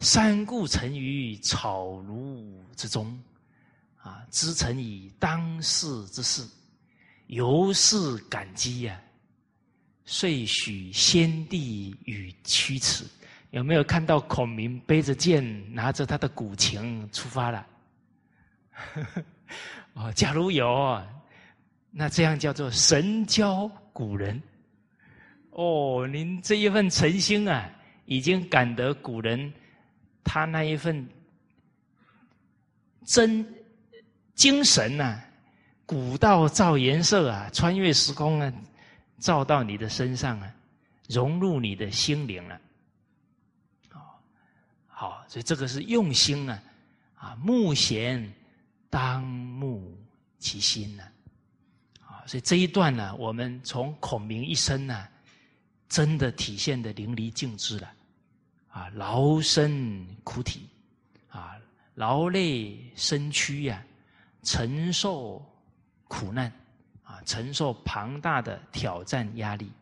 [0.00, 2.44] 三顾臣于草庐
[2.76, 3.18] 之中，
[4.02, 6.46] 啊，知臣以当世之事，
[7.28, 9.00] 由是感激呀，
[10.04, 13.04] 遂许先帝与驱驰。
[13.50, 17.66] 有没有看到孔明背着剑，拿着他的古琴出发了？
[19.94, 21.02] 哦，假如有。
[21.90, 24.42] 那这样叫做神交古人，
[25.52, 27.70] 哦，您这一份诚心啊，
[28.04, 29.50] 已经感得古人
[30.26, 31.08] 他那一份
[33.04, 33.46] 真
[34.34, 35.22] 精神呐，
[35.86, 38.52] 古道照颜色啊，穿越时空啊，
[39.20, 40.52] 照到你的身上啊，
[41.08, 42.60] 融入你的心灵了。
[43.92, 44.00] 哦，
[44.88, 46.62] 好，所以这个是用心啊，
[47.14, 48.30] 啊，目贤
[48.90, 49.96] 当目
[50.40, 51.04] 其心呐。
[52.26, 55.06] 所以这一段呢，我们从孔明一生呢，
[55.88, 57.94] 真的体现的淋漓尽致了，
[58.76, 60.68] 啊，劳身苦体，
[61.28, 61.56] 啊，
[61.94, 63.82] 劳累身躯呀，
[64.42, 65.42] 承受
[66.08, 66.52] 苦难，
[67.02, 69.72] 啊，承受庞大的挑战压力，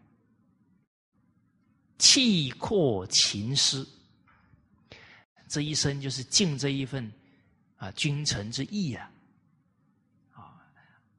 [1.98, 3.84] 气阔情思，
[5.48, 7.12] 这一生就是尽这一份
[7.74, 9.10] 啊君臣之义啊。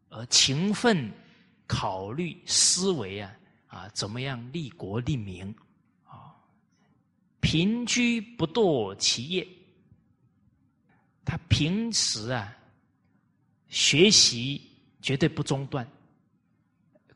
[0.07, 1.11] 而勤奋
[1.67, 3.35] 考虑思维啊
[3.67, 5.53] 啊，怎么样立国立民？
[7.45, 9.47] 平居不堕其业。
[11.23, 12.51] 他平时啊
[13.69, 14.59] 学习
[14.99, 15.87] 绝对不中断。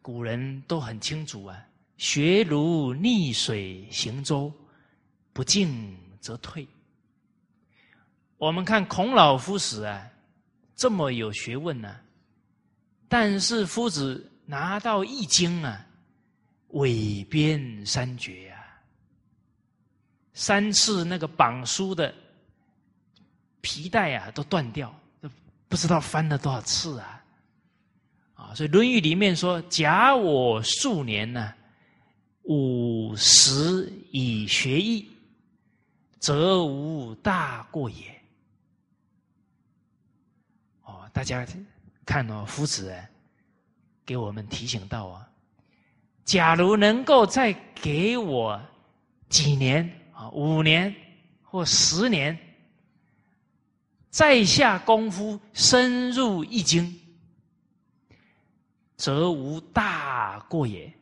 [0.03, 1.65] 古人都很清楚啊，
[1.97, 4.53] 学如逆水行舟，
[5.33, 6.67] 不进则退。
[8.37, 10.07] 我们看孔老夫子啊，
[10.75, 11.99] 这么有学问呢。
[13.07, 15.87] 但是夫子拿到易经啊，
[16.69, 18.58] 尾边三绝啊，
[20.33, 22.13] 三次那个绑书的
[23.61, 25.29] 皮带啊都断掉，都
[25.67, 27.23] 不知道翻了多少次啊！
[28.35, 31.53] 啊，所以《论语》里面说：“假我数年呢，
[32.43, 35.09] 五十以学艺，
[36.19, 38.21] 则无大过也。”
[40.85, 41.45] 哦，大家。
[42.05, 42.91] 看哦，夫子
[44.03, 45.29] 给我们提醒到啊，
[46.25, 48.59] 假如能够再给我
[49.29, 49.87] 几年
[50.19, 50.93] 啊，五年
[51.41, 52.37] 或十年，
[54.09, 56.99] 再下功夫深入易经，
[58.97, 60.93] 则无大过也。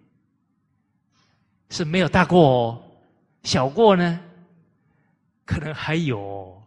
[1.72, 2.84] 是没有大过哦，
[3.42, 4.22] 小过呢，
[5.46, 6.64] 可能还有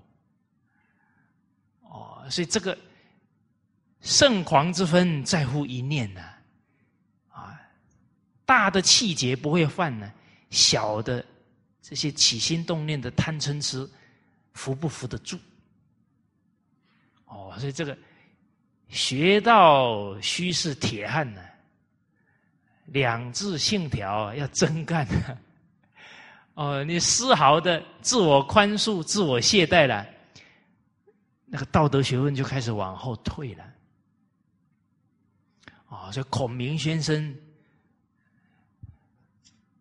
[1.82, 2.76] 哦，所以这个。
[4.02, 6.22] 圣狂之分在乎一念呐，
[7.28, 7.60] 啊，
[8.46, 10.10] 大的气节不会犯呢，
[10.48, 11.22] 小的
[11.90, 13.90] 这些起心动念的贪嗔痴，
[14.52, 15.36] 扶不扶得住？
[17.24, 17.98] 哦，所以这个
[18.88, 21.42] 学到须是铁汉呢，
[22.86, 25.04] 两字信条要真干。
[26.54, 30.06] 哦，你丝毫的自我宽恕、自我懈怠了，
[31.46, 33.64] 那个道德学问就开始往后退了。
[35.88, 37.36] 啊，所以孔明先生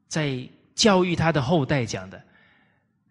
[0.07, 0.49] 在
[0.79, 2.23] 教育他的后代讲的：“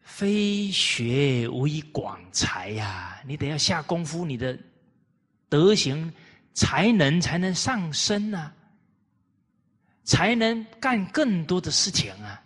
[0.01, 4.59] 非学无以广才呀，你得要下功夫，你的
[5.51, 6.11] 德行、
[6.55, 8.55] 才能才能上升啊，
[10.03, 12.43] 才能干更多的事情啊。”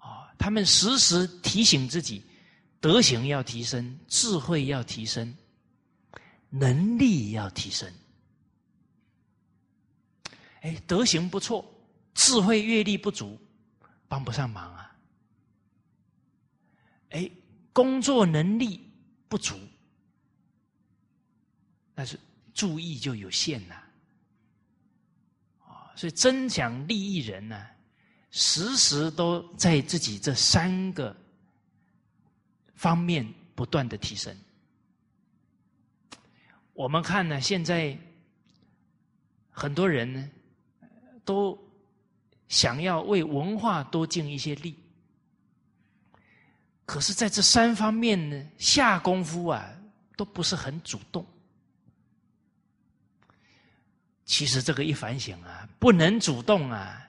[0.00, 2.24] 啊，他们时时提醒自己，
[2.80, 5.36] 德行要提升，智慧要提升，
[6.48, 7.92] 能力要提升。
[10.62, 11.62] 哎，德行不错，
[12.14, 13.38] 智慧阅历不足，
[14.08, 14.96] 帮不上忙啊。
[17.10, 17.30] 哎，
[17.72, 18.90] 工作能力
[19.28, 19.54] 不足，
[21.94, 22.18] 但是
[22.52, 23.74] 注意就有限呐。
[25.60, 27.66] 啊，所以真想利益人呢，
[28.30, 31.14] 时时都在自己这三个
[32.74, 34.36] 方面不断的提升。
[36.72, 37.96] 我们看呢，现在
[39.50, 40.30] 很多人呢。
[41.24, 41.58] 都
[42.48, 44.74] 想要为文化多尽一些力，
[46.86, 49.70] 可是在这三方面呢，下功夫啊，
[50.16, 51.24] 都不是很主动。
[54.24, 57.06] 其实这个一反省啊，不能主动啊，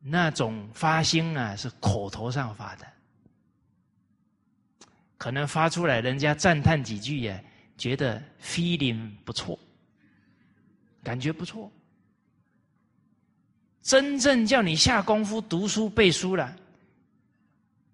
[0.00, 2.86] 那种发心啊，是口头上发的，
[5.16, 7.42] 可能发出来，人家赞叹几句呀，
[7.78, 9.58] 觉得 feeling 不错，
[11.02, 11.70] 感觉不错。
[13.82, 16.56] 真正叫你下功夫读书背书了，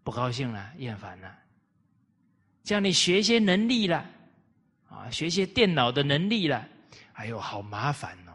[0.05, 1.35] 不高兴了，厌烦了。
[2.63, 4.05] 叫你学些能力了，
[4.91, 6.69] 啊，学些电脑的能力了，
[7.15, 8.35] 哎呦，好麻烦哦！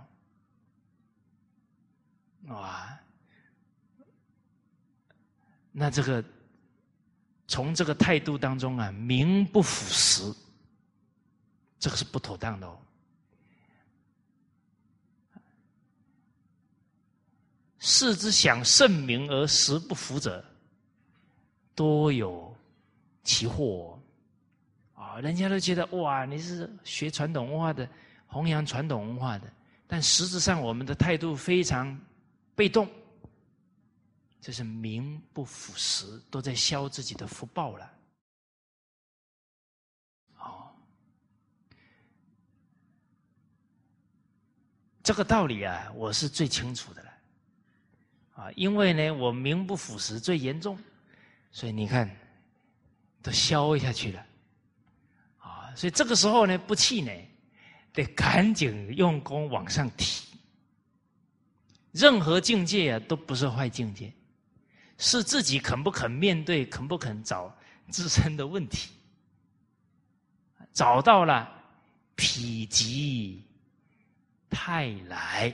[2.56, 3.00] 哇，
[5.72, 6.24] 那这个
[7.48, 10.36] 从这个态度当中啊，名不符实，
[11.78, 12.80] 这个是不妥当的哦。
[17.86, 20.42] 世之想盛名而实不符者，
[21.76, 22.56] 多有
[23.26, 24.00] 其祸
[24.96, 25.20] 啊！
[25.20, 27.86] 人家都觉得哇，你是学传统文化的，
[28.26, 29.52] 弘扬传统文化的，
[29.86, 32.00] 但实质上我们的态度非常
[32.56, 32.90] 被动，
[34.40, 37.94] 这是名不符实，都在消自己的福报了。
[40.38, 40.72] 哦，
[45.04, 47.13] 这个道理啊，我是最清楚的了。
[48.34, 50.78] 啊，因为呢，我名不符实最严重，
[51.52, 52.10] 所以你看，
[53.22, 54.26] 都消下去了。
[55.38, 57.30] 啊，所以这个时候呢，不气馁，
[57.94, 60.28] 得赶紧用功往上提。
[61.92, 64.12] 任何境界啊，都不是坏境界，
[64.98, 67.56] 是自己肯不肯面对，肯不肯找
[67.90, 68.90] 自身的问题，
[70.74, 71.48] 找到了，
[72.18, 73.44] 否极
[74.50, 75.54] 泰来。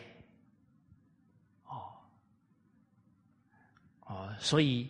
[4.10, 4.90] 哦，所以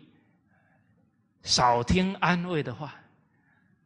[1.44, 2.96] 少听安慰的话，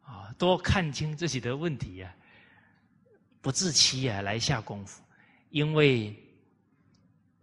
[0.04, 2.14] 啊，多看清自己的问题呀，
[3.40, 5.02] 不自欺啊，来下功夫，
[5.50, 6.14] 因为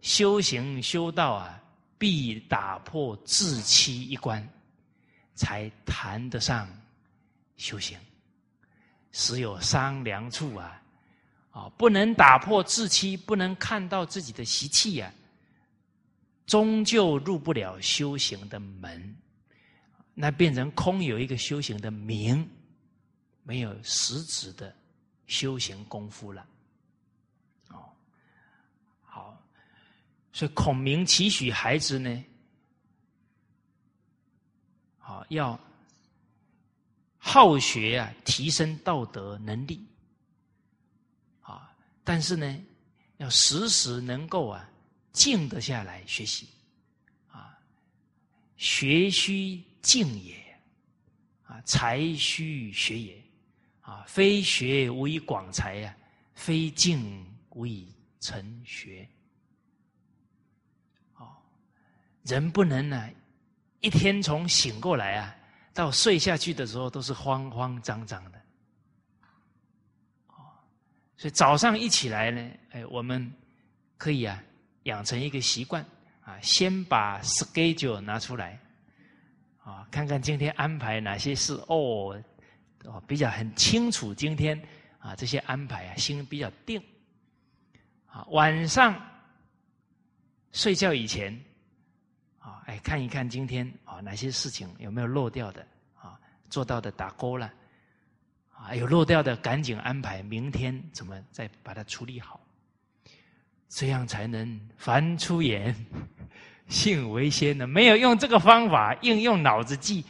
[0.00, 1.62] 修行修道啊，
[1.98, 4.42] 必打破自欺一关，
[5.34, 6.66] 才谈得上
[7.58, 7.98] 修行，
[9.10, 10.82] 时有商量处啊，
[11.50, 15.12] 啊，不能打破自欺，不能看到自己的习气呀。
[16.52, 19.16] 终究入不了修行的门，
[20.12, 22.46] 那变成空有一个修行的名，
[23.42, 24.76] 没有实质的
[25.26, 26.46] 修行功夫了。
[27.70, 27.88] 哦，
[29.02, 29.42] 好，
[30.30, 32.24] 所以孔明期许孩子呢，
[34.98, 35.58] 好要
[37.16, 39.86] 好学啊，提升道德能力，
[41.40, 41.74] 啊，
[42.04, 42.62] 但是呢，
[43.16, 44.68] 要时时能够啊。
[45.12, 46.48] 静得下来学习，
[47.30, 47.58] 啊，
[48.56, 50.34] 学须静也，
[51.44, 53.22] 啊，才须学也，
[53.82, 55.94] 啊，非学无以广才呀，
[56.34, 59.06] 非静无以成学。
[61.16, 61.36] 哦，
[62.22, 63.10] 人不能呢，
[63.80, 65.36] 一天从醒过来啊，
[65.74, 68.42] 到睡下去的时候都是慌慌张张的，
[70.28, 70.56] 哦，
[71.18, 73.30] 所以早上一起来呢，哎，我们
[73.98, 74.42] 可以啊
[74.84, 75.84] 养成一个习惯
[76.24, 78.58] 啊，先把 schedule 拿出来
[79.62, 82.20] 啊，看看今天安排哪些事哦，
[82.84, 84.60] 哦比较很清楚，今天
[84.98, 86.82] 啊这些安排啊心比较定
[88.06, 89.00] 啊，晚上
[90.52, 91.32] 睡觉以前
[92.38, 95.66] 啊，哎看一看今天啊哪些事情有没有漏掉的
[96.00, 96.18] 啊，
[96.50, 97.52] 做到的打勾了。
[98.54, 102.38] 啊，有漏掉的赶紧安排，明天怎么再把它处理好？
[103.74, 105.74] 这样才能凡出言，
[106.68, 107.66] 信为先呢。
[107.66, 110.04] 没有用这个方法，应用脑子记，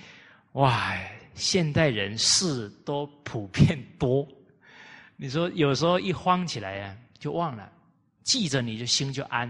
[0.52, 0.92] 哇！
[1.34, 4.26] 现代人事都普遍多，
[5.16, 7.70] 你说有时候一慌起来呀，就忘了
[8.22, 9.48] 记着，你就心就安。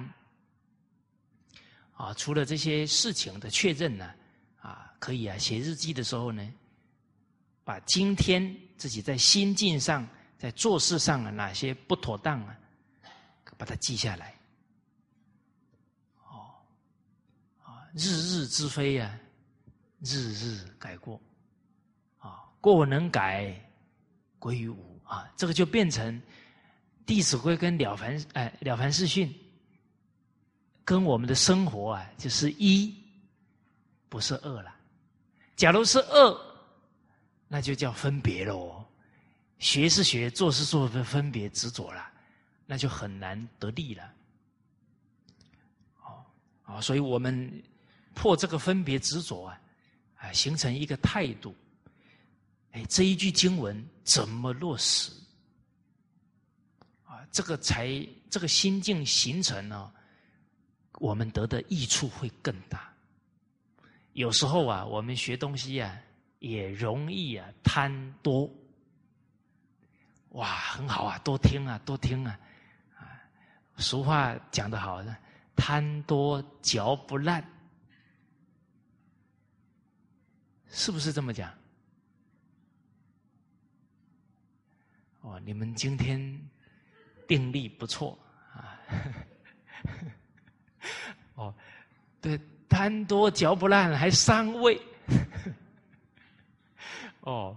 [1.95, 4.11] 啊，除了这些事情的确认呢，
[4.61, 6.47] 啊，可以啊，写日记的时候呢。
[7.65, 10.05] 把今天自己在心境上、
[10.37, 12.59] 在做事上啊哪些不妥当啊，
[13.63, 14.35] 把它记下来。
[16.25, 16.51] 哦，
[17.63, 19.17] 啊，日日之非啊，
[20.01, 21.21] 日日改过。
[22.19, 23.55] 啊，过能改，
[24.41, 25.31] 归于无啊。
[25.37, 26.13] 这个就变成
[27.07, 29.29] 《弟子规》跟《了凡》哎，《了凡四训》
[30.85, 32.93] 跟我们的生活啊，就是一，
[34.09, 34.75] 不是二了。
[35.55, 36.53] 假如是二。
[37.47, 38.85] 那就叫分别喽，
[39.59, 42.12] 学是学，做是做，分别执着了，
[42.67, 44.13] 那就很难得利了。
[46.03, 46.25] 哦，
[46.65, 47.63] 啊，所以我们
[48.15, 49.61] 破这个分别执着啊，
[50.17, 51.55] 啊，形成一个态度。
[52.73, 55.13] 哎，这一句经文怎么落实？
[57.05, 59.93] 啊，这个才这个心境形成呢，
[60.95, 62.93] 我们得的益处会更大。
[64.13, 66.01] 有时候啊，我们学东西呀。
[66.43, 68.53] 也容易啊，贪多，
[70.31, 72.37] 哇，很好啊，多听啊，多听，啊，
[73.83, 75.03] 俗话讲得好，
[75.57, 77.45] 贪多嚼不烂，
[80.69, 81.53] 是不是这么讲？
[85.23, 86.41] 哦，你们今天
[87.27, 88.17] 定力不错
[88.55, 88.79] 啊，
[91.35, 91.55] 哦，
[92.21, 94.81] 对，贪多嚼不烂，还伤胃。
[97.21, 97.57] 哦，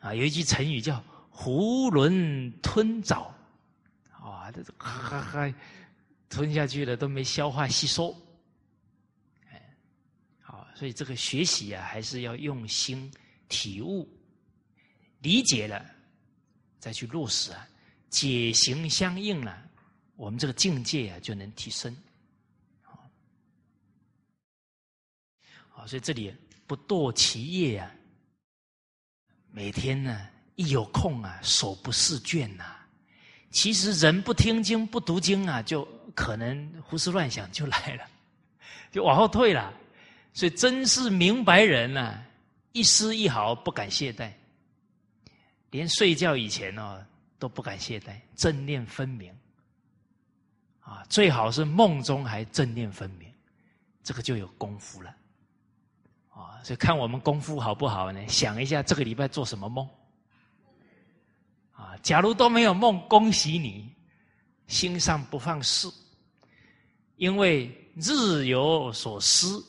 [0.00, 1.02] 啊，有一句成语叫
[1.34, 3.34] “囫囵吞枣”，
[4.50, 5.54] 啊，这哈哈
[6.28, 8.14] 吞下去了都没消化吸收，
[9.50, 9.76] 哎，
[10.40, 13.12] 好，所以这个学习啊，还是要用心
[13.48, 14.08] 体悟、
[15.20, 15.84] 理解了，
[16.78, 17.68] 再去落实啊，
[18.08, 19.70] 解行相应了，
[20.16, 21.96] 我们这个境界啊就能提升。
[25.68, 26.34] 好，所以这里。
[26.70, 27.92] 不堕其业啊！
[29.50, 32.79] 每天呢，一有空啊，手不释卷呐。
[33.50, 38.04] 其实人不听经、不读经啊，就可能胡思乱想就来了，
[38.92, 39.72] 就往后退了。
[40.32, 42.22] 所以真是明白人呐，
[42.72, 44.30] 一丝一毫不敢懈怠，
[45.70, 47.04] 连睡觉以前哦
[47.38, 49.34] 都不敢懈怠，正念分明
[50.80, 53.28] 啊，最好是梦中还正念分明，
[54.04, 55.14] 这个就有功夫了。
[56.30, 58.24] 啊，所以看我们功夫好不好呢？
[58.28, 59.88] 想一下这个礼拜做什么梦？
[62.02, 63.88] 假如都没有梦，恭喜你，
[64.66, 65.88] 心上不放事，
[67.16, 69.64] 因为日有所思，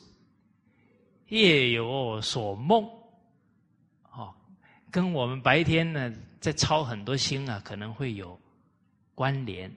[1.28, 2.84] 夜有所梦，
[4.12, 4.34] 哦，
[4.90, 8.38] 跟我们白天呢在操很多心啊，可能会有
[9.14, 9.70] 关联。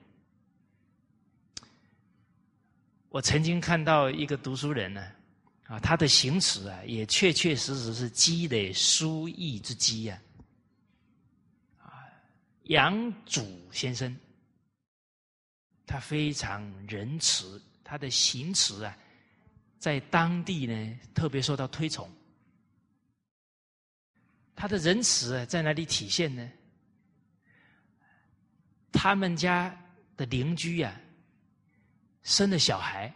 [3.08, 5.04] 我曾经看到一个读书人呢。
[5.68, 10.16] 啊，他的行持啊，也确确实实是积累书艺之基呀。
[10.16, 10.22] 啊，
[12.66, 14.16] 杨祖先生，
[15.86, 18.96] 他非常仁慈，他的行慈啊，
[19.78, 22.10] 在当地呢特别受到推崇。
[24.54, 26.50] 他的仁慈啊，在哪里体现呢？
[28.90, 29.76] 他们家
[30.16, 30.98] 的邻居呀，
[32.22, 33.12] 生了小孩。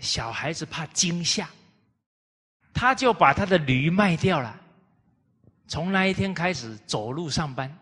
[0.00, 1.48] 小孩子怕惊吓，
[2.72, 4.63] 他就把他的驴卖掉了。
[5.66, 7.78] 从那一天开始，走路上班，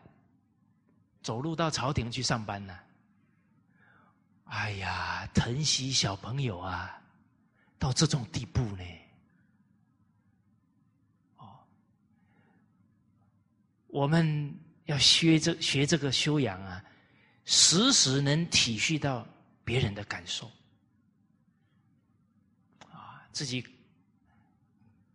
[1.22, 2.78] 走路到朝廷去上班呢。
[4.44, 7.00] 哎呀，疼惜小朋友啊，
[7.78, 8.84] 到这种地步呢。
[11.38, 11.58] 哦，
[13.88, 14.54] 我们
[14.84, 16.84] 要学这学这个修养啊，
[17.44, 19.26] 时时能体恤到
[19.64, 20.50] 别人的感受
[22.90, 23.26] 啊。
[23.32, 23.66] 自己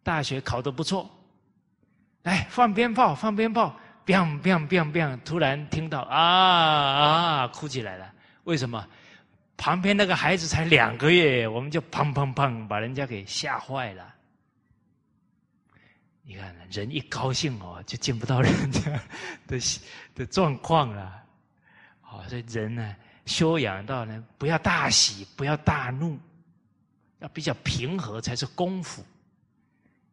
[0.04, 1.10] 大学考得不错，
[2.28, 3.74] 哎放鞭炮，放鞭炮
[4.06, 8.14] ，，biang biang biang biang，突然听到啊啊，哭起来了。
[8.44, 8.86] 为什么？
[9.56, 14.14] 旁边那个孩子才两个月，我们就砰砰砰把人家给吓坏了。
[16.22, 18.82] 你看，人一高兴哦，就见不到人家
[19.48, 19.58] 的
[20.14, 21.24] 的状况了。
[22.02, 22.94] 好，所以人呢，
[23.26, 26.20] 修养到呢，不要大喜，不要大怒，
[27.20, 29.02] 要比较平和才是功夫。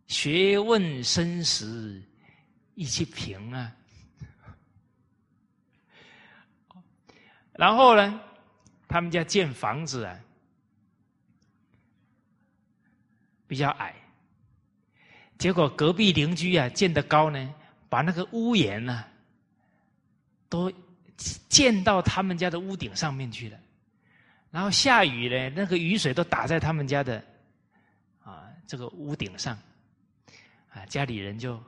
[0.06, 2.02] 学问深时，
[2.74, 3.72] 意气平啊。
[7.52, 8.20] 然后呢？
[8.86, 10.20] 他们家建房子啊，
[13.48, 13.92] 比较矮，
[15.36, 17.54] 结果隔壁邻居啊建的高呢，
[17.88, 19.04] 把那个屋檐呢，
[20.48, 20.72] 都
[21.48, 23.58] 建到他们家的屋顶上面去了。
[24.52, 27.24] 然后下雨呢，那个雨水都打在他们家的
[28.22, 29.58] 啊这个屋顶上，
[30.74, 31.62] 啊家里人就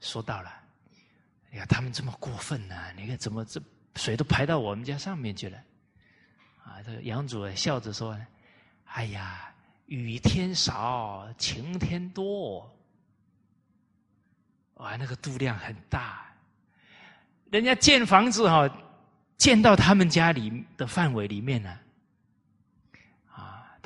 [0.00, 0.50] 说到了，
[1.52, 2.74] 哎呀，他们这么过分呢？
[2.96, 3.60] 你看怎么这
[3.96, 5.58] 水都排到我们家上面去了？
[6.64, 8.18] 啊，这个杨主笑着说
[8.86, 9.52] ：“哎呀，
[9.86, 12.70] 雨天少，晴天多。
[14.74, 16.26] 哇，那个度量很大。
[17.50, 18.68] 人家建房子哈，
[19.38, 21.78] 建到他们家里的范围里面呢。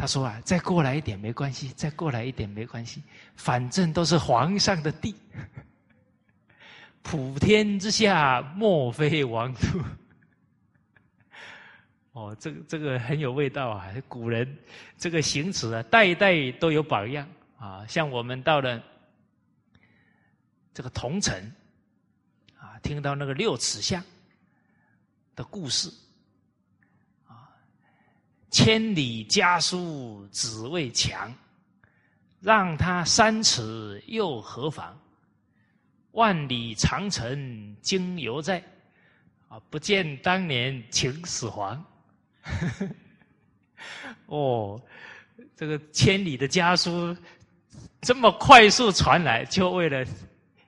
[0.01, 3.03] 他说啊，再过来一点没关系，再过来一点没关系，
[3.37, 5.15] 反正都是皇上的地。
[7.03, 9.79] 普天之下，莫非王土。
[12.13, 13.93] ”哦，这个这个很有味道啊！
[14.09, 14.59] 古人
[14.97, 17.29] 这个行词啊，代代都有榜样
[17.59, 17.87] 啊。
[17.87, 18.83] 像我们到了
[20.73, 21.39] 这个桐城
[22.59, 24.03] 啊，听到那个六尺巷
[25.37, 25.93] 的故事，
[28.51, 31.33] 千里家书只为墙，
[32.41, 34.99] 让他三尺又何妨？
[36.13, 38.61] 万里长城今犹在，
[39.49, 41.85] 啊，不见当年秦始皇。
[44.27, 44.81] 哦，
[45.57, 47.17] 这个千里的家书
[48.01, 50.05] 这么快速传来，就为了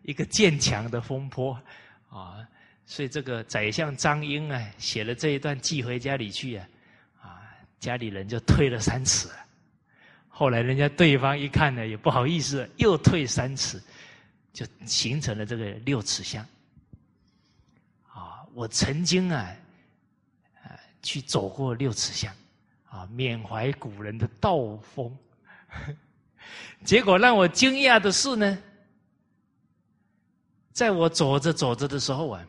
[0.03, 1.61] 一个建墙的风波
[2.09, 2.47] 啊！
[2.87, 6.67] 所以这个宰相张英啊，写了这一段寄回家里去，啊，
[7.83, 9.29] 家里人就退了三尺。
[10.29, 13.83] 后来人家对方一看呢，也不好意思，又退三尺，
[14.53, 16.47] 就形成了这个六尺巷。
[18.07, 19.53] 啊，我曾经啊。
[21.05, 22.33] 去走过六尺巷，
[22.89, 25.13] 啊，缅怀古人的道风。
[26.85, 28.57] 结果让我惊讶的是呢，
[30.73, 32.47] 在我走着走着的时候啊，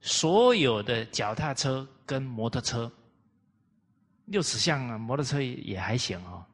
[0.00, 2.90] 所有的脚踏车跟摩托车，
[4.26, 6.44] 六尺巷啊，摩托车也还行哦。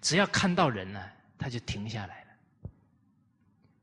[0.00, 1.02] 只要看到人呢，
[1.38, 2.70] 他就停下来了。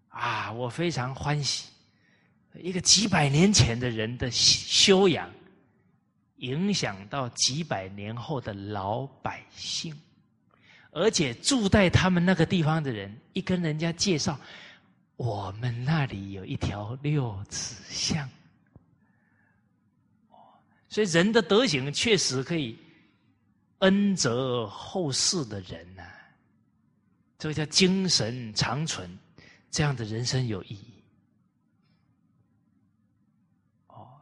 [0.09, 1.69] 啊，我非常欢喜，
[2.53, 5.29] 一个几百年前的人的修养。
[6.39, 9.97] 影响到几百年后的老百姓，
[10.91, 14.37] 而且住在他们那个地方的人，一跟人家介绍，
[15.15, 18.29] 我们那里有一条六尺巷，
[20.95, 22.79] 所以人的德行确实可以
[23.79, 26.03] 恩泽后世的人呐，
[27.37, 29.09] 这个叫精神长存，
[29.69, 31.03] 这样的人生有意义。
[33.87, 34.21] 哦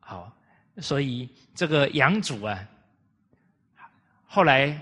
[0.00, 0.34] 好，
[0.78, 2.66] 所以这个杨主啊，
[4.24, 4.80] 后来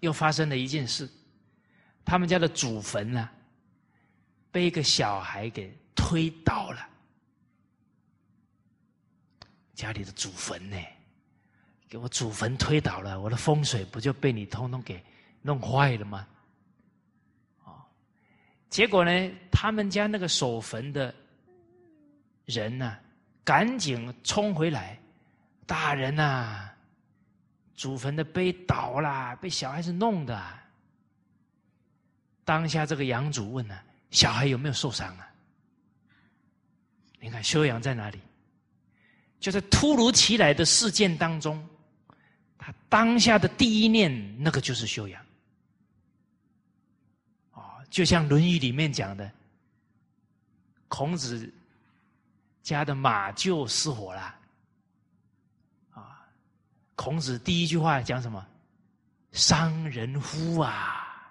[0.00, 1.06] 又发生了一件事，
[2.02, 3.28] 他们家的祖坟呢，
[4.50, 6.88] 被一个小孩给推倒了。
[9.74, 10.76] 家里的祖坟呢，
[11.88, 15.02] 给我祖坟推倒了，我的风水不就被你通通给
[15.42, 16.26] 弄坏了吗？
[17.64, 17.82] 哦，
[18.70, 21.14] 结果呢，他们家那个守坟的
[22.44, 22.96] 人呢？
[23.44, 24.98] 赶紧冲回来！
[25.66, 26.70] 大人呐，
[27.74, 30.42] 祖坟的碑倒了，被小孩子弄的。
[32.42, 33.78] 当下这个养主问呢
[34.10, 35.28] ：“小孩有没有受伤啊？”
[37.20, 38.18] 你看修养在哪里？
[39.44, 41.62] 就在突如其来的事件当中，
[42.56, 45.22] 他当下的第一念，那个就是修养。
[47.52, 49.30] 哦，就像《论语》里面讲的，
[50.88, 51.52] 孔子。
[52.62, 54.34] 家的马厩失火了，
[55.90, 56.26] 啊！
[56.94, 58.42] 孔子第一句话讲什么？
[59.32, 61.30] 伤人乎啊！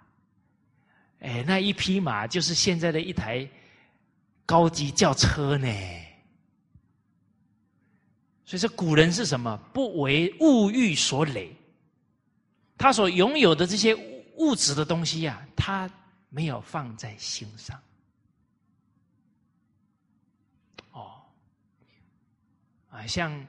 [1.21, 3.49] 哎，那一匹马就是现在的一台
[4.45, 5.67] 高级轿车呢。
[8.45, 9.57] 所以说，古人是什么？
[9.73, 11.55] 不为物欲所累，
[12.77, 13.95] 他所拥有的这些
[14.35, 15.89] 物质的东西呀、啊，他
[16.27, 17.81] 没有放在心上。
[20.91, 21.21] 哦，
[22.89, 23.47] 啊，像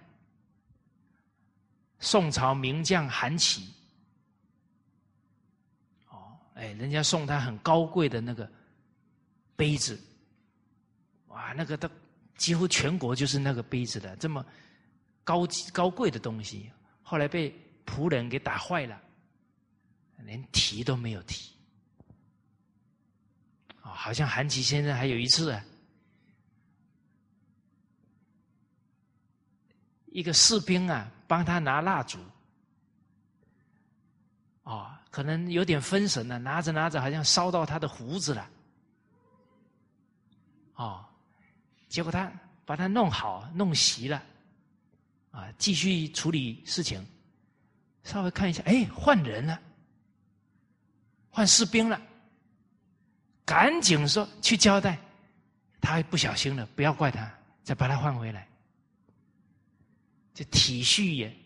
[1.98, 3.74] 宋朝名将韩琦，
[6.08, 8.48] 哦，哎，人家送他很高贵的那个
[9.56, 10.00] 杯子，
[11.26, 11.90] 哇，那个都
[12.36, 14.46] 几乎全国就是那个杯子的，这么。
[15.24, 16.70] 高级高贵的东西，
[17.02, 17.52] 后来被
[17.84, 19.00] 仆人给打坏了，
[20.18, 21.52] 连提都没有提。
[23.80, 25.64] 啊，好像韩琦先生还有一次啊。
[30.06, 32.20] 一个士兵啊，帮他拿蜡烛，
[34.62, 38.48] 啊，可能有点分神了，拿着拿着，好像烧到他的胡子了，
[40.76, 41.04] 哦，
[41.88, 42.32] 结果他
[42.64, 44.24] 把他弄好，弄熄了，
[45.34, 47.04] 啊，继续处理事情，
[48.04, 49.60] 稍微看一下，哎，换人了，
[51.28, 52.00] 换士兵了，
[53.44, 54.96] 赶紧说去交代，
[55.80, 57.28] 他不小心了，不要怪他，
[57.64, 58.46] 再把他换回来。
[60.32, 61.36] 就体恤也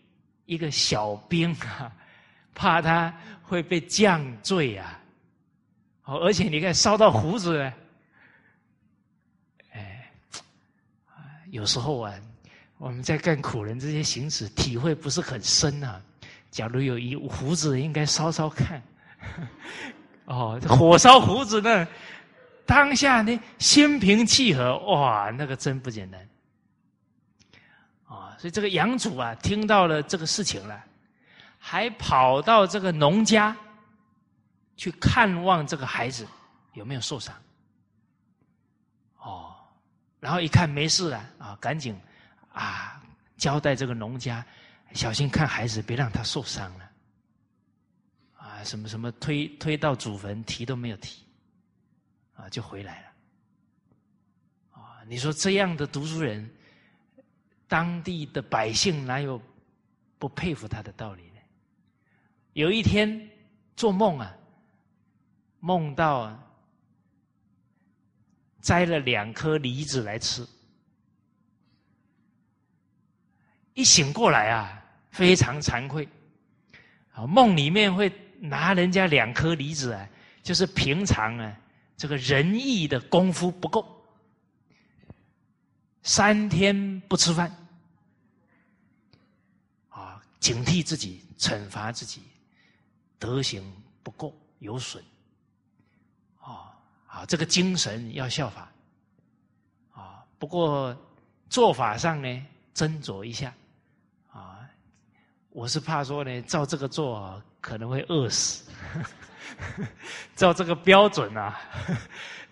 [0.45, 1.91] 一个小兵啊，
[2.53, 3.11] 怕他
[3.41, 5.01] 会被降罪啊，
[6.03, 7.59] 哦，而且你看烧到胡子，
[9.71, 10.11] 哎，
[11.49, 12.13] 有时候啊，
[12.79, 16.01] 我们在干苦人这些行止，体会不是很深啊。
[16.49, 18.81] 假如有一胡子，应该烧烧看。
[20.23, 21.85] 哦，火烧胡子呢，
[22.65, 26.21] 当下呢心平气和，哇，那个真不简单。
[28.05, 30.81] 啊所以这个杨主啊，听到了这个事情了，
[31.57, 33.53] 还跑到这个农家
[34.77, 36.25] 去看望这个孩子
[36.75, 37.35] 有没有受伤。
[39.17, 39.53] 哦，
[40.21, 41.93] 然后一看没事了啊，赶紧
[42.51, 43.01] 啊
[43.37, 44.45] 交代这个农家
[44.93, 46.91] 小心看孩子，别让他受伤了。
[48.37, 51.23] 啊，什么什么推推到祖坟提都没有提，
[52.35, 53.07] 啊就回来了。
[54.81, 56.49] 啊，你说这样的读书人。
[57.71, 59.39] 当地的百姓哪有
[60.17, 61.39] 不佩服他的道理呢？
[62.53, 63.29] 有一天
[63.75, 64.35] 做梦啊，
[65.59, 66.43] 梦到啊
[68.59, 70.43] 摘了两颗梨子来吃，
[73.79, 76.05] 一醒过来啊，非常惭愧。
[77.13, 78.11] 啊，梦里面会
[78.41, 80.05] 拿人家两颗梨子啊，
[80.43, 81.57] 就是平常啊，
[81.95, 83.85] 这个仁义的功夫不够。
[86.03, 87.55] 三天不吃饭，
[89.87, 92.21] 啊，警惕自己，惩罚自己，
[93.17, 93.63] 德行
[94.03, 95.01] 不够有损，
[96.41, 96.75] 啊，
[97.07, 98.69] 啊，这个精神要效法，
[99.93, 100.93] 啊，不过
[101.49, 103.53] 做法上呢，斟酌一下，
[105.59, 108.71] 我是怕说呢，照这个做可能会饿死，
[110.33, 111.59] 照这个标准啊。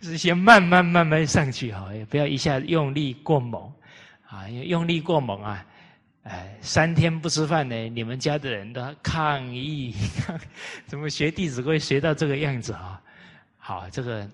[0.02, 3.72] 是先慢慢慢慢上去哈，也不要一下用力过猛，
[4.28, 5.66] 啊，用力过猛啊，
[6.24, 9.96] 哎，三天不吃饭呢，你们家的人都抗议，
[10.86, 13.02] 怎么学《弟子规》学到这个样子啊？
[13.58, 14.30] 好，这个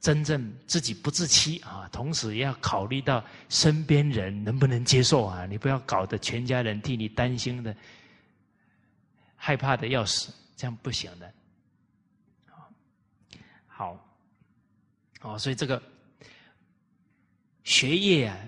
[0.00, 7.76] 真正自己不自欺啊，同时也要考虑到身边人能不能接受啊，你不要搞得全家人替你担心的，
[9.34, 11.32] 害怕的要死，这样不行的。
[13.66, 14.04] 好。
[15.20, 15.82] 哦，所以这个
[17.64, 18.38] 学业啊，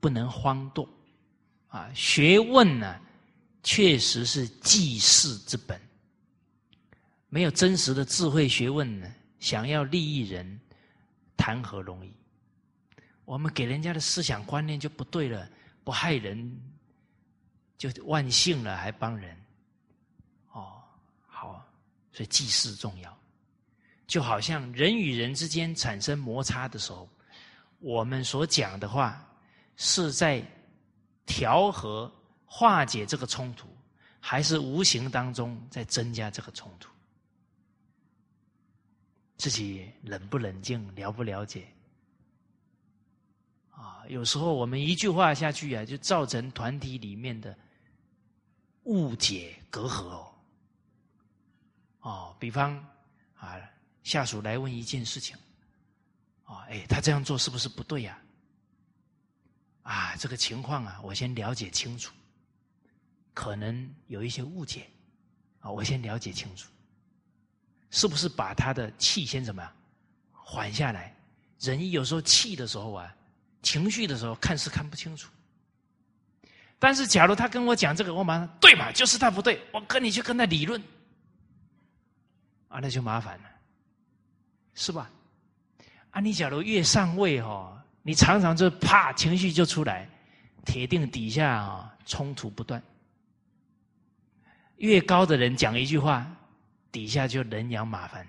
[0.00, 0.88] 不能荒惰
[1.68, 1.88] 啊。
[1.94, 3.00] 学问呢，
[3.62, 5.80] 确实是济世之本。
[7.28, 9.06] 没有真实的智慧学问呢，
[9.38, 10.60] 想要利益人，
[11.36, 12.12] 谈何容易？
[13.24, 15.48] 我们给人家的思想观念就不对了，
[15.82, 16.60] 不害人，
[17.76, 19.36] 就万幸了，还帮人。
[20.52, 20.82] 哦，
[21.26, 21.64] 好，
[22.12, 23.18] 所以济世重要。
[24.06, 27.08] 就好像人与人之间产生摩擦的时候，
[27.80, 29.20] 我们所讲的话
[29.76, 30.40] 是在
[31.26, 32.10] 调和、
[32.44, 33.68] 化解这个冲突，
[34.20, 36.88] 还是无形当中在增加这个冲突？
[39.36, 41.66] 自己冷不冷静，了不了解？
[43.70, 47.56] 啊，有时候我们一句话下去啊，就造成团体里面的
[48.84, 50.34] 误解、隔阂哦。
[52.00, 52.76] 哦，比方
[53.36, 53.60] 啊。
[54.06, 55.36] 下属来问一件事情，
[56.44, 58.16] 啊，哎，他这样做是不是不对呀？
[59.82, 62.14] 啊，这个情况啊，我先了解清楚，
[63.34, 64.88] 可能有一些误解，
[65.58, 66.70] 啊，我先了解清楚，
[67.90, 69.72] 是不是把他的气先怎么样
[70.32, 71.14] 缓下来？
[71.60, 73.14] 人有时候气的时候啊，
[73.62, 75.30] 情绪的时候看是看不清楚，
[76.78, 80.80] 但是假如他跟我讲这个，我马上对嘛，就是他不对，我跟你去跟他理论，
[82.68, 83.44] 啊，那就麻烦了。
[84.74, 85.10] 是吧？
[86.10, 90.06] 啊，你假如越上位哈，你常常就啪情绪就出来，
[90.66, 92.82] 铁定底下啊冲突不断。
[94.76, 96.30] 越高的人讲一句话，
[96.96, 98.24] 底下就人仰马翻；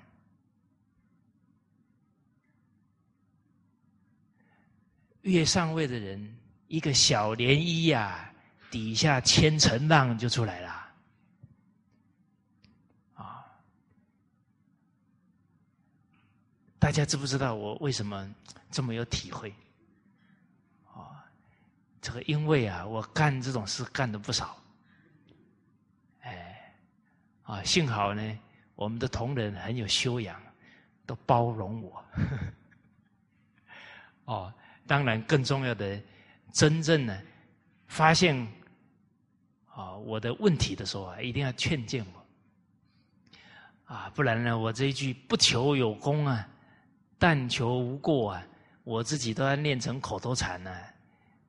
[5.22, 6.38] 越上位的人，
[6.68, 8.30] 一个小涟漪呀，
[8.70, 10.94] 底下千层浪就出来了。
[13.14, 13.46] 啊，
[16.78, 18.30] 大家知不知道我为什么
[18.70, 19.50] 这么有体会？
[20.94, 21.24] 啊，
[22.02, 24.62] 这个因为啊，我干这种事干的不少。
[26.20, 26.76] 哎
[27.44, 28.40] 啊，幸好呢，
[28.78, 30.40] 我们的同仁很有修养，
[31.06, 32.06] 都包容我。
[34.26, 34.54] 哦，
[34.86, 36.00] 当然更重要的，
[36.54, 37.20] 真正呢，
[37.88, 38.38] 发现
[39.74, 43.94] 啊我的问题的时候啊，一定要劝谏我。
[43.94, 46.48] 啊，不然呢，我这一句不求有功啊，
[47.18, 48.46] 但求无过啊，
[48.84, 50.72] 我自己都要练成口头禅呢，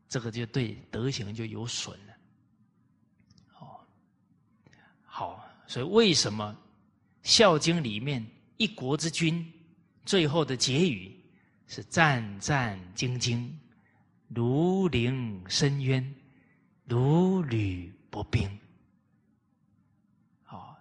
[0.09, 2.15] 这个就对德行就有损了。
[3.59, 3.79] 哦，
[5.05, 5.45] 好。
[5.67, 6.57] 所以，为什么
[7.29, 8.27] 《孝经》里面
[8.57, 9.47] 一国之君
[10.07, 11.15] 最后的结语
[11.67, 13.51] 是“战战兢兢，
[14.29, 16.15] 如临深渊，
[16.87, 18.49] 如履薄冰”？
[20.49, 20.75] 啊，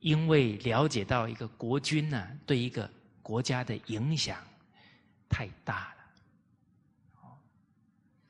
[0.00, 2.90] 因为了解到一个国君呢，对一个
[3.22, 4.42] 国家的影响
[5.28, 5.94] 太大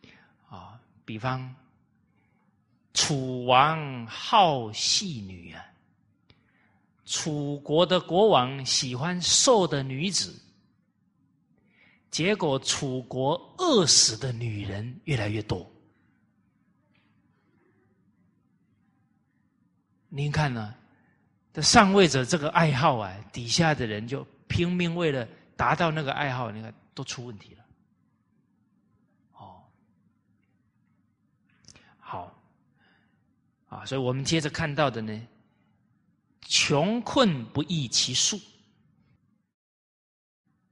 [0.02, 0.10] 了。
[0.48, 1.54] 啊，比方。
[2.92, 5.64] 楚王好戏女啊，
[7.14, 10.34] 楚国的国王喜欢瘦的女子，
[12.10, 15.64] 结果楚国饿死的女人越来越多。
[20.08, 20.74] 您看呢？
[21.52, 25.24] 这上位者这个爱好啊，底下的人就拼命为了
[25.56, 27.64] 达到那个爱好，你看都出问题了。
[29.34, 29.62] 哦，
[32.00, 32.36] 好。
[33.68, 35.28] 啊，所以我们接着看到的呢，
[36.45, 38.40] 穷困不易其数。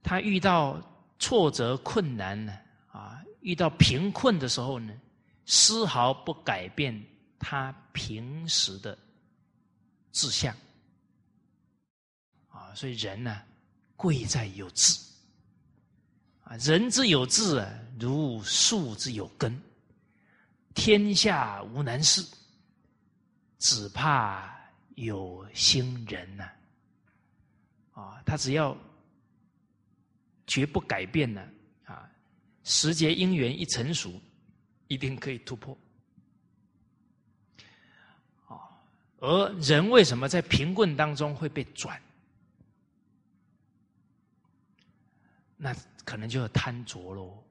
[0.02, 0.80] 他遇到
[1.18, 2.58] 挫折困难呢，
[2.90, 4.92] 啊，遇到贫困的时候呢，
[5.46, 7.00] 丝毫不改变
[7.38, 8.98] 他平时的
[10.10, 10.54] 志向。
[12.48, 13.42] 啊，所以人呢，
[13.96, 14.98] 贵在有志。
[16.42, 19.56] 啊，人之有志啊，如树之有根，
[20.74, 22.22] 天下无难事。
[23.58, 24.61] 只怕
[24.94, 26.50] 有心人呐，
[27.92, 28.76] 啊，他只要
[30.46, 31.42] 绝不改变呢，
[31.84, 32.10] 啊，
[32.62, 34.20] 时节因缘一成熟，
[34.88, 35.76] 一定可以突破。
[38.46, 38.68] 啊，
[39.18, 42.00] 而人为什么在贫困当中会被转？
[45.56, 45.74] 那
[46.04, 47.42] 可能就贪着喽，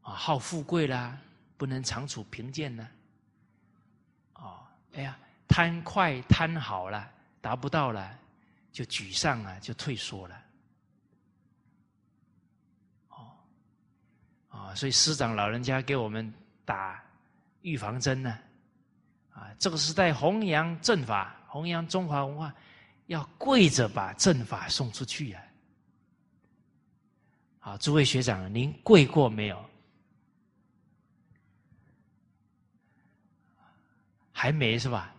[0.00, 1.20] 啊，好富贵啦，
[1.56, 2.88] 不能长处贫贱呢。
[4.92, 5.18] 哎呀，
[5.48, 8.18] 贪快贪好了，达不到了，
[8.72, 10.42] 就沮丧了，就退缩了。
[13.08, 13.30] 哦，
[14.48, 16.32] 啊，所以师长老人家给我们
[16.64, 17.02] 打
[17.62, 18.38] 预防针呢。
[19.32, 22.54] 啊，这个时代弘扬正法，弘扬中华文化，
[23.06, 25.42] 要跪着把正法送出去呀。
[27.58, 29.64] 好，诸位学长，您跪过没有？
[34.32, 35.15] 还没是吧？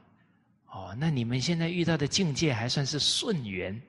[0.78, 3.82] 哦，那你们现在遇到的境界还算是顺缘，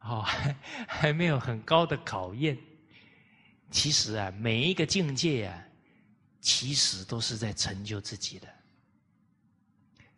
[0.00, 0.56] 哦，还
[0.88, 2.58] 还没有很高的考验。
[3.70, 5.64] 其实啊，每一个境界啊，
[6.40, 8.48] 其实都是在成就自己的。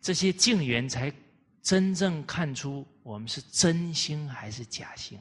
[0.01, 1.13] 这些境缘才
[1.61, 5.19] 真正看出我们是真心还是假心。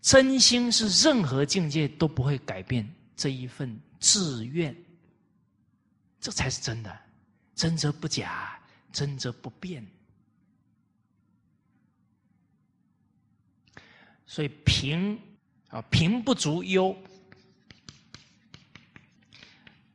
[0.00, 4.74] 真心是任何境界都不会改变这一份志愿，
[6.20, 6.96] 这才是真的。
[7.56, 8.59] 真则不假，
[8.92, 9.86] 真则不变。
[14.26, 15.18] 所以贫
[15.68, 16.96] 啊，贫不足忧，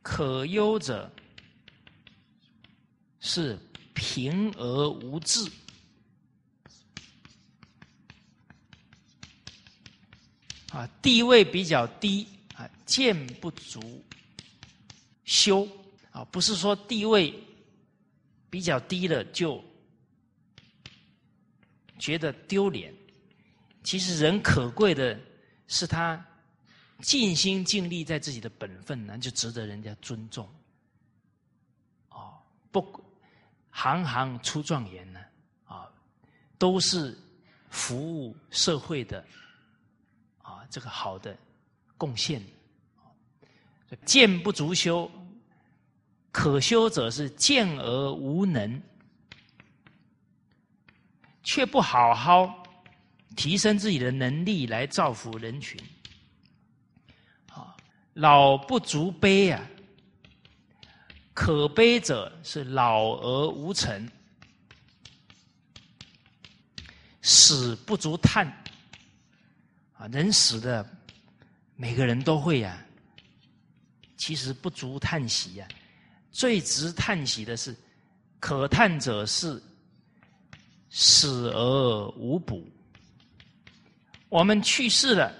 [0.02, 1.10] 可忧者
[3.20, 3.58] 是
[3.94, 5.50] 贫而无志
[10.70, 14.04] 啊，地位比较低啊，见不足
[15.24, 15.66] 修
[16.10, 17.34] 啊，不是说地位。
[18.50, 19.62] 比较低了，就
[21.98, 22.94] 觉得丢脸。
[23.82, 25.18] 其实人可贵的
[25.68, 26.24] 是他
[27.00, 30.48] 尽心尽力在自己的本分，那就值得人家尊重。
[32.08, 32.34] 哦，
[32.72, 32.82] 不，
[33.70, 35.20] 行行出状元呢，
[35.66, 35.88] 啊，
[36.58, 37.16] 都是
[37.70, 39.24] 服务社会的，
[40.42, 41.36] 啊，这个好的
[41.96, 42.42] 贡献。
[44.04, 45.08] 见不足修，
[46.36, 48.82] 可修者是见而无能，
[51.42, 52.62] 却不好好
[53.34, 55.80] 提升自己的能力来造福人群。
[58.12, 59.66] 老不足悲啊，
[61.32, 64.06] 可悲者是老而无成，
[67.22, 68.46] 死不足叹
[69.96, 70.86] 啊，人死的
[71.76, 72.78] 每个人都会呀，
[74.18, 75.66] 其实不足叹息呀，
[76.36, 77.74] 最值叹息的是，
[78.38, 79.62] 可叹者是
[80.90, 82.70] 死而无补。
[84.28, 85.32] 我们去世了，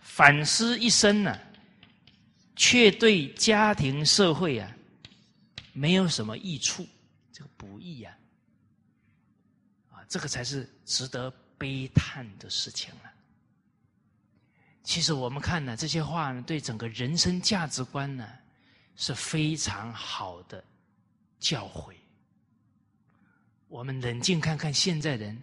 [0.00, 1.38] 反思一生呢。
[2.56, 4.68] 却对家庭社会啊
[5.72, 6.84] 没有什么益处，
[7.32, 8.12] 这个不义呀，
[9.92, 13.12] 啊，这个才是值得悲叹的事情了。
[14.82, 18.28] 其实我们看呢，这些话呢，对整个人生价值观呢
[18.98, 20.62] 是非常好的
[21.38, 21.94] 教诲。
[23.68, 25.40] 我们冷静看看现在人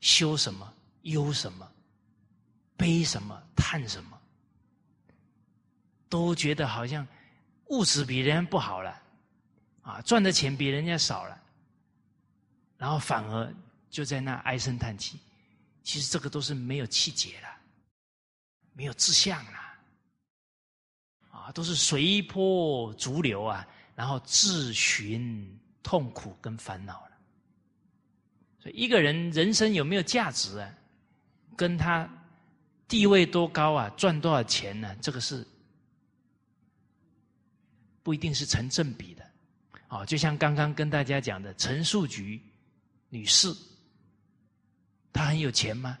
[0.00, 0.72] 修什么、
[1.02, 1.70] 忧什么、
[2.76, 4.18] 悲什么、叹什么。
[6.08, 7.06] 都觉得好像
[7.68, 9.02] 物质比人家不好了，
[9.80, 11.42] 啊，赚的钱比人家少了，
[12.76, 13.50] 然后反而
[13.88, 15.18] 就在那唉声叹气。
[15.82, 17.48] 其实这个都是没有气节了，
[18.74, 19.58] 没有志向了，
[21.52, 27.12] 都是随波逐流啊，然后自寻痛苦跟烦恼了。
[28.60, 30.74] 所以一个人人生有没有价值啊，
[31.56, 32.08] 跟他
[32.88, 34.96] 地位多高啊，赚多少钱呢？
[35.00, 35.46] 这个是。
[38.04, 39.24] 不一定是成正比的，
[39.86, 42.42] 啊，就像刚刚跟大家讲的陈树菊
[43.10, 43.54] 女士，
[45.12, 45.96] 她很有钱吗？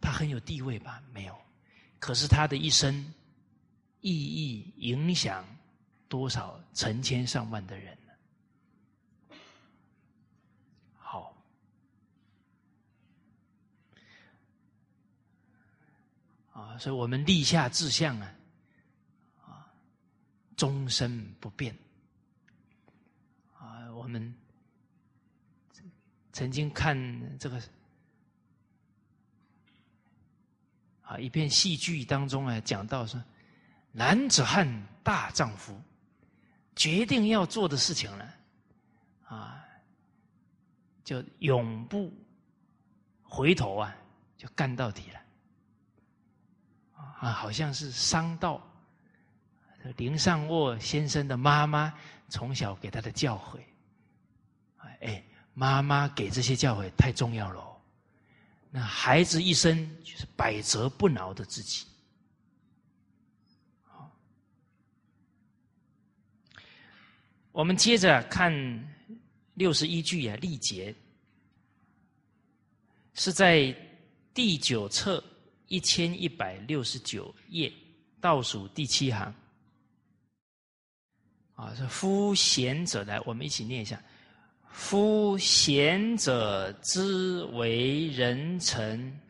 [0.00, 1.02] 她很有地位吧？
[1.12, 1.36] 没有，
[1.98, 3.04] 可是她的一生
[4.02, 5.42] 意义影响
[6.08, 9.36] 多少成千上万的人呢？
[10.98, 11.34] 好，
[16.52, 18.26] 啊，所以我们立下志向啊。
[19.46, 19.66] 啊
[20.54, 21.76] 终身不变
[23.58, 23.90] 啊！
[23.94, 24.32] 我们
[26.32, 26.94] 曾经看
[27.38, 27.60] 这个
[31.02, 33.20] 啊一片戏剧当中啊，讲到说，
[33.92, 34.66] 男子汉
[35.02, 35.78] 大丈夫
[36.74, 38.34] 决定要做的事情了
[39.24, 39.62] 啊，
[41.04, 42.10] 就永不
[43.22, 43.94] 回头啊，
[44.36, 45.20] 就干到底了
[47.20, 47.32] 啊！
[47.32, 48.60] 好像是商道。
[49.96, 51.92] 林尚沃先生的妈妈
[52.28, 53.58] 从小给他的教诲，
[55.00, 55.22] 哎，
[55.54, 57.66] 妈妈给这些教诲太重要了。
[58.70, 61.84] 那孩子一生就是百折不挠的自己。
[67.52, 68.50] 我们接着看
[69.54, 70.94] 六十一句啊，历节
[73.12, 73.74] 是在
[74.32, 75.22] 第九册
[75.68, 77.70] 一千一百六十九页
[78.20, 79.34] 倒数第七行。
[81.54, 84.02] 啊，是夫贤者来，我们一起念一下：
[84.70, 89.20] 夫贤者之为人臣，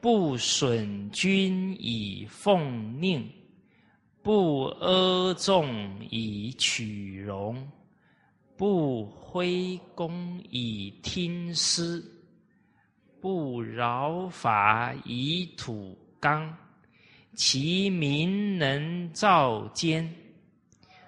[0.00, 3.32] 不损君以奉命，
[4.24, 7.70] 不阿众以取荣，
[8.56, 12.02] 不挥功以听师，
[13.20, 16.56] 不饶法以土刚，
[17.34, 20.10] 其民能造坚。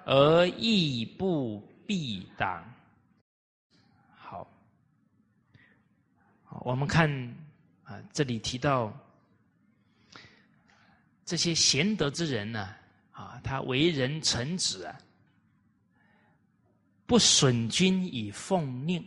[0.05, 2.71] 而亦不必党。
[4.15, 4.47] 好，
[6.61, 7.11] 我们看
[7.83, 8.93] 啊，这里提到
[11.25, 12.77] 这些贤德之人呢，
[13.17, 14.99] 啊他为人臣子啊，
[17.07, 19.03] 不损君以奉令，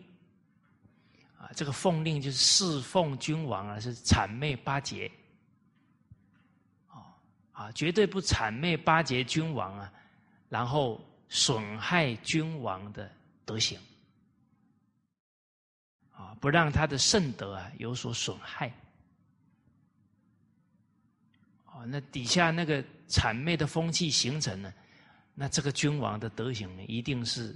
[1.37, 5.11] 啊，这个奉令就是侍奉君王啊，是谄媚巴结，
[6.87, 7.13] 啊
[7.51, 9.93] 啊，绝对不谄媚巴结君王啊。
[10.49, 13.07] 然后损害君王的
[13.45, 13.79] 德行，
[16.11, 18.73] 啊，不让他的圣德啊有所损害，
[21.65, 24.73] 哦，那底下那个谄媚的风气形成呢，
[25.33, 27.55] 那这个君王的德行，一定是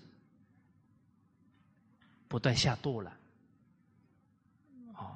[2.27, 3.17] 不断下堕了，
[4.95, 5.15] 哦，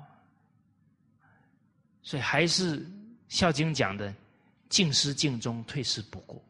[2.02, 2.80] 所以还是
[3.28, 4.14] 《孝经》讲的
[4.70, 6.42] “敬师敬忠，退师不过”。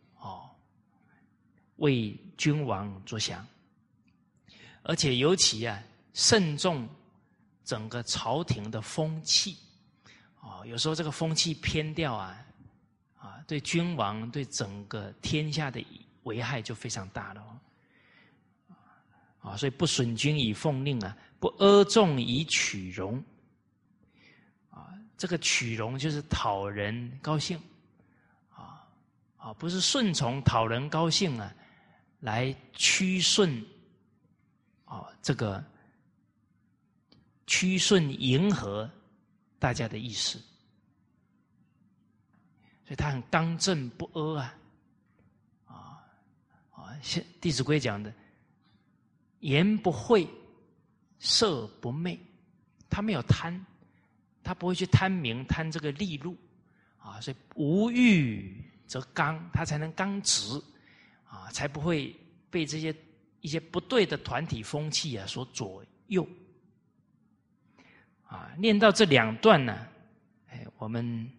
[1.78, 3.46] 为君王着想，
[4.82, 5.80] 而且尤其啊
[6.12, 6.90] 慎重
[7.64, 9.56] 整个朝廷的风气，
[10.42, 12.44] 啊，有时候这个风气偏掉，啊，
[13.48, 15.84] 对君王、对整个天下的
[16.24, 17.62] 危害就非常大了。
[19.40, 23.24] 啊，所以不损君以奉令啊，不阿众以取容。
[24.70, 27.58] 啊，这个取容就是讨人高兴。
[28.54, 28.86] 啊
[29.38, 31.56] 啊，不是顺从讨人高兴啊，
[32.20, 33.66] 来屈顺。
[34.84, 35.64] 啊，这个
[37.46, 38.90] 屈顺迎合
[39.58, 40.42] 大家的意思。
[42.88, 44.56] 所以他很刚正不阿啊，
[45.66, 45.76] 啊
[46.72, 48.14] 啊，像《弟子规》讲的。
[49.42, 50.28] 言不讳，
[51.20, 52.18] 色不昧，
[52.90, 53.64] 他没有贪，
[54.42, 56.36] 他不会去贪名贪这个利禄，
[56.98, 60.60] 啊，所以无欲则刚，他才能刚直，
[61.26, 62.16] 啊，才不会
[62.50, 62.96] 被这些
[63.42, 66.28] 一些不对的团体风气啊所左右，
[68.26, 69.88] 啊，念到这两段呢，
[70.50, 71.30] 哎，我们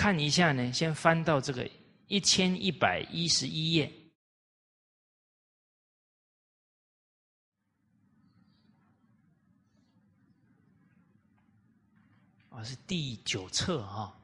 [0.00, 1.70] 看一下呢，先翻到这个
[2.06, 3.92] 一千一百一十一页。
[12.48, 14.18] 啊是第九册啊，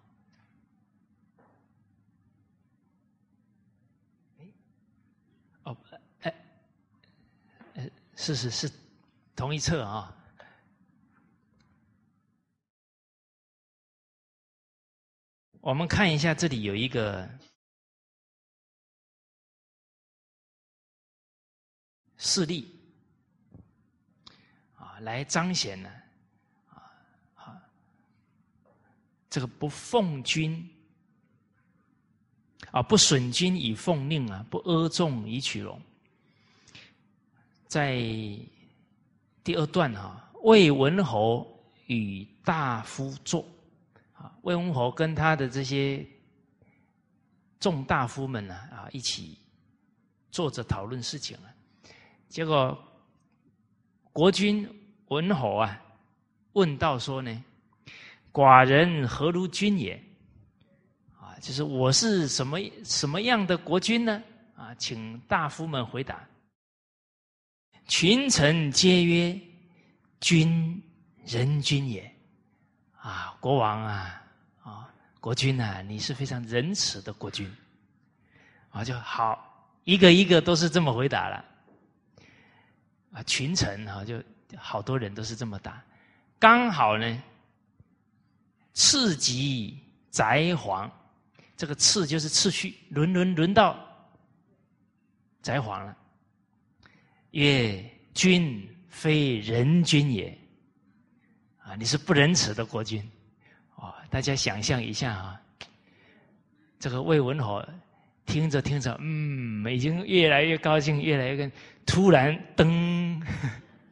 [5.64, 5.76] 哦，
[6.20, 6.34] 哎，
[7.74, 8.72] 呃，是是是，
[9.34, 10.15] 同一册啊。
[15.66, 17.28] 我们看一下，这里有一个
[22.16, 22.72] 事例
[24.76, 25.90] 啊，来彰显呢。
[27.34, 27.60] 啊
[29.28, 30.64] 这个不奉君
[32.70, 35.82] 啊，不损君以奉令啊，不阿众以取容。
[37.66, 37.96] 在
[39.42, 43.44] 第二段啊，魏文侯与大夫坐，
[44.46, 46.06] 魏文侯跟他的这些
[47.58, 49.36] 众大夫们呢啊，一起
[50.30, 51.50] 坐着讨论事情啊。
[52.28, 52.78] 结果
[54.12, 54.64] 国君
[55.08, 55.82] 文侯啊，
[56.52, 57.44] 问道说呢。
[58.32, 59.94] 寡人何如君也？
[61.18, 64.22] 啊，就是我是什么什么样的国君呢？
[64.54, 66.22] 啊，请大夫们回答。
[67.88, 69.40] 群臣皆曰
[70.20, 70.80] ：“君
[71.24, 72.14] 人君也。”
[73.00, 74.22] 啊，国王，啊，
[75.26, 77.52] 国君呐，你是非常仁慈的国君。
[78.70, 81.44] 啊，就好，一个一个都是这么回答了。
[83.10, 84.22] 啊，群臣啊，就
[84.56, 85.82] 好多人都是这么答，
[86.38, 87.22] 刚好呢。
[88.72, 89.76] 次级
[90.12, 90.88] 翟皇，
[91.56, 93.76] 这个次就是次序，轮轮轮到
[95.42, 95.96] 翟皇了。
[97.32, 97.84] 曰：
[98.14, 100.38] 君非仁君也，
[101.58, 103.04] 啊，你是不仁慈的国君。
[104.10, 105.40] 大家想象一下啊，
[106.78, 107.64] 这个魏文侯
[108.24, 111.52] 听着听着，嗯，已经越来越高兴，越来越跟，
[111.84, 113.22] 突然噔，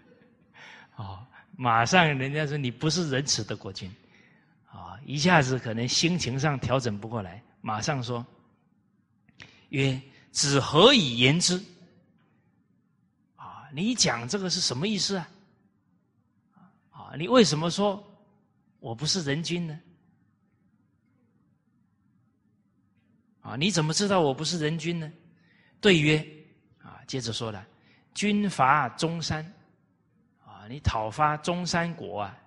[0.97, 1.25] 哦，
[1.57, 3.91] 马上人家说你不是仁慈的国君。
[4.71, 8.25] 啊一下子可能心情上调整不过来，马上说
[9.69, 10.01] ：“曰，
[10.33, 11.63] 子何以言之？
[13.37, 15.29] 啊，你讲这个是什么意思啊？
[16.91, 18.03] 啊，你为什么说
[18.81, 19.79] 我不是人君呢？
[23.57, 25.11] 你怎么知道我不是人君呢？”
[25.81, 26.27] 对曰
[26.83, 27.65] ：“啊，接着说了，
[28.15, 29.45] 军伐中山，
[30.45, 32.39] 啊，你讨伐中山国啊。”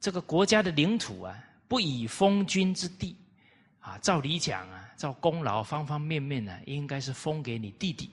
[0.00, 1.36] 这个国家的领土啊，
[1.66, 3.16] 不以封君之地，
[3.80, 8.10] 啊，照理讲啊，照功劳方方面面呢，应该是封给你弟弟，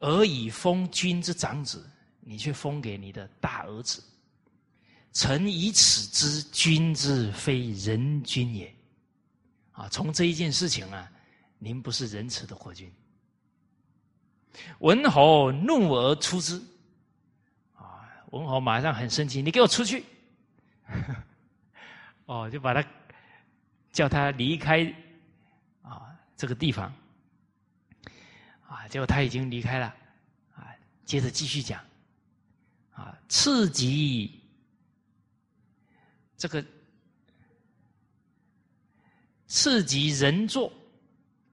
[0.00, 1.88] 而以封君之长子，
[2.20, 4.02] 你却封给你的大儿子。
[5.12, 8.74] 臣以此知君之非人君也。
[9.72, 11.10] 啊，从这一件事情啊，
[11.58, 12.92] 您不是仁慈的国君。
[14.80, 16.60] 文侯怒而出之。
[17.74, 20.04] 啊文侯马上很生气，你给我出去！
[22.26, 22.84] 哦，就把他
[23.92, 24.84] 叫他离开
[25.82, 26.92] 啊这个地方
[28.66, 29.94] 啊，结果他已经离开了
[30.54, 30.68] 啊。
[31.04, 31.82] 接着继续讲
[32.92, 34.41] 啊，次级
[36.42, 36.64] 这个
[39.46, 40.72] 次级人座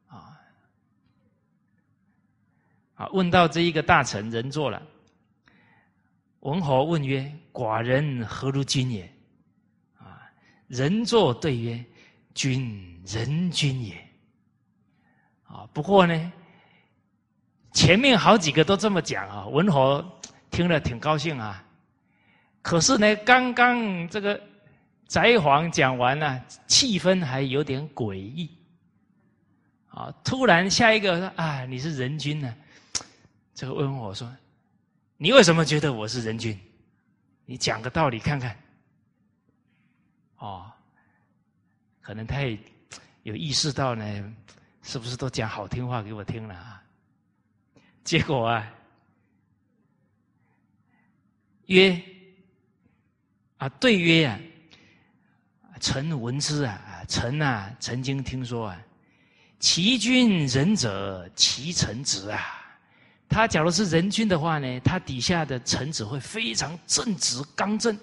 [0.08, 0.36] 啊
[2.96, 4.82] 啊，问到这一个大臣人座了。
[6.40, 9.04] 文侯问曰：“寡人何如君也？”
[9.96, 10.28] 啊，
[10.66, 11.86] 人作对曰
[12.34, 13.94] ：“君人君也。”
[15.46, 16.34] 啊，不过呢，
[17.74, 20.04] 前面好几个都这么讲啊，文侯
[20.50, 21.64] 听了挺高兴啊。
[22.64, 24.42] 可是呢，刚刚这个
[25.10, 28.50] 翟皇讲完了，气氛还有点诡异。
[29.88, 30.14] 啊！
[30.24, 32.56] 突然下一个说：“啊，你是人君呢？”
[33.56, 34.32] 这个问我说
[35.18, 36.58] ：“你为什么觉得我是人君？
[37.46, 38.56] 你讲个道理看看。”
[40.38, 40.72] 哦，
[42.02, 42.58] 可能他也
[43.24, 44.36] 有意识到呢，
[44.84, 46.84] 是不是都讲好听话给我听了啊？
[48.04, 48.72] 结果啊，
[51.66, 52.00] 曰
[53.58, 54.40] 啊，对曰啊，
[55.80, 58.78] 臣闻之啊，臣啊，曾经听说啊。
[59.60, 62.40] 其君仁者，其臣直啊！
[63.28, 67.94] 他假如是人君的话呢，他底下的臣子会非常正直刚正。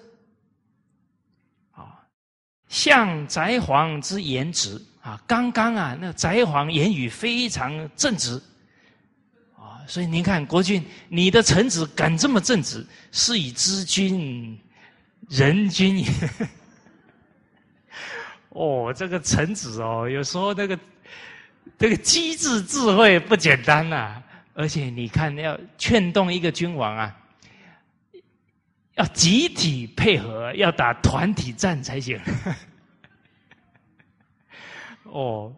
[1.71, 1.97] 啊，
[2.69, 8.39] 像翟皇之言直啊，刚刚啊，那翟皇言语非常正直
[9.55, 14.61] 啊，所以您看，国君，你的臣子敢这么正直，是以知君
[15.27, 16.05] 人君也。
[18.57, 20.77] 哦，这个臣子哦，有时候那个。
[21.77, 24.23] 这个机智智慧不简单呐，
[24.53, 27.15] 而且你看，要劝动一个君王啊，
[28.95, 32.19] 要集体配合，要打团体战才行。
[35.03, 35.53] 哦，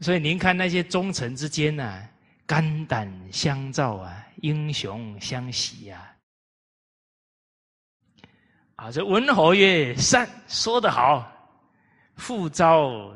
[0.00, 2.02] 所以您看那些忠臣之间呐，
[2.46, 6.10] 肝胆相照啊，英雄相惜呀。
[8.76, 11.31] 啊，这文侯曰：“善，说得好，
[12.22, 13.12] 复召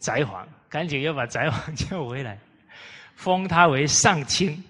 [0.00, 2.38] 翟皇。”赶紧要把翟王叫回来，
[3.16, 4.62] 封他为上卿。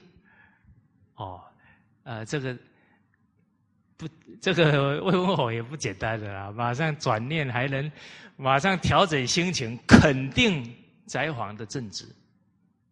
[1.16, 1.42] 哦，
[2.05, 2.56] 呃，这个
[3.96, 4.09] 不，
[4.40, 7.90] 这个魏文侯也不简单的啦，马上转念，还能
[8.36, 10.72] 马上调整心情，肯定
[11.09, 12.05] 翟皇的正直。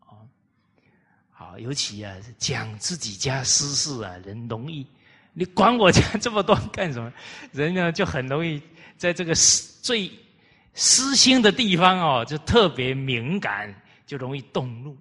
[0.01, 0.19] 哦，
[1.31, 4.85] 好，尤其啊，讲自己家私事啊，人容易，
[5.33, 7.13] 你管我家这么多干什么？
[7.53, 8.61] 人呢就很容易
[8.97, 9.33] 在这个
[9.81, 10.11] 最。
[10.79, 13.75] 私心的地方哦，就特别敏感，
[14.07, 14.95] 就容易动怒。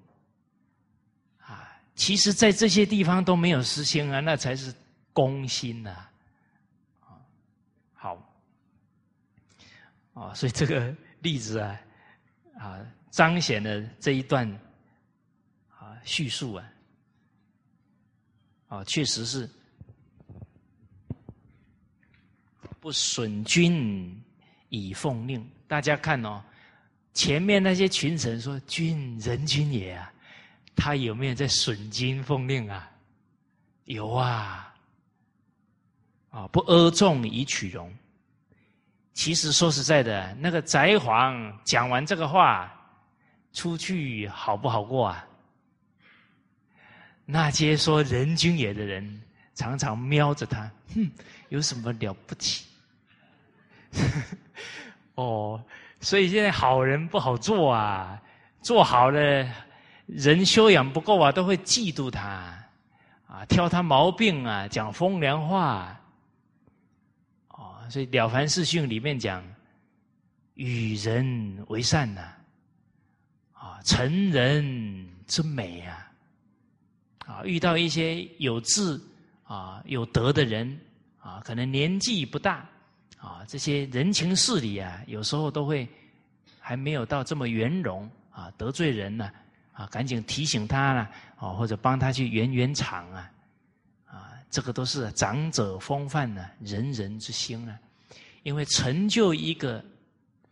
[1.42, 4.74] 啊，其实，在这些地方都没有私心啊，那才是
[5.12, 6.08] 公心呐。
[7.02, 7.20] 啊，
[7.94, 8.36] 好，
[10.14, 11.82] 啊，所以这个例子啊，
[12.58, 12.80] 啊，
[13.12, 14.50] 彰显了这一段
[15.78, 16.72] 啊叙述啊，
[18.70, 19.50] 啊，确实是
[22.80, 24.24] 不损君
[24.76, 25.48] 以奉令。
[25.68, 26.44] 大家看哦，
[27.14, 30.12] 前面那些群臣说“君人君也”啊，
[30.76, 32.92] 他有没有在损金奉令啊？
[33.86, 34.74] 有啊，
[36.30, 37.92] 啊不阿众以取容。
[39.14, 42.72] 其实说实在的，那个翟皇讲完这个话，
[43.54, 45.26] 出去好不好过啊？
[47.26, 49.22] 那些说“人君也”的人，
[49.56, 51.10] 常常瞄着他，哼，
[51.50, 52.66] 有什么了不起？
[55.16, 55.64] 哦，
[56.02, 58.22] 所以现在好人不好做啊，
[58.62, 59.48] 做好了
[60.08, 62.22] 人修养不够啊，都会嫉妒他，
[63.28, 66.00] 啊，挑他毛病啊，讲风凉话。
[67.50, 69.44] 哦，所以《了凡四训》里面讲，
[70.56, 72.22] 与人为善呐，
[73.54, 76.12] 啊，成人之美啊，
[77.26, 79.00] 啊，遇到一些有志
[79.44, 80.80] 啊、有德的人
[81.20, 82.68] 啊，可能年纪不大。
[83.26, 85.88] 啊，这些人情事理啊，有时候都会
[86.60, 89.32] 还没有到这么圆融啊，得罪人呢
[89.74, 93.32] 啊，赶紧提醒他了啊，或者帮他去圆圆场啊，
[94.06, 97.76] 啊，这个都是长者风范呢，人人之心啊。
[98.44, 99.84] 因为成就一个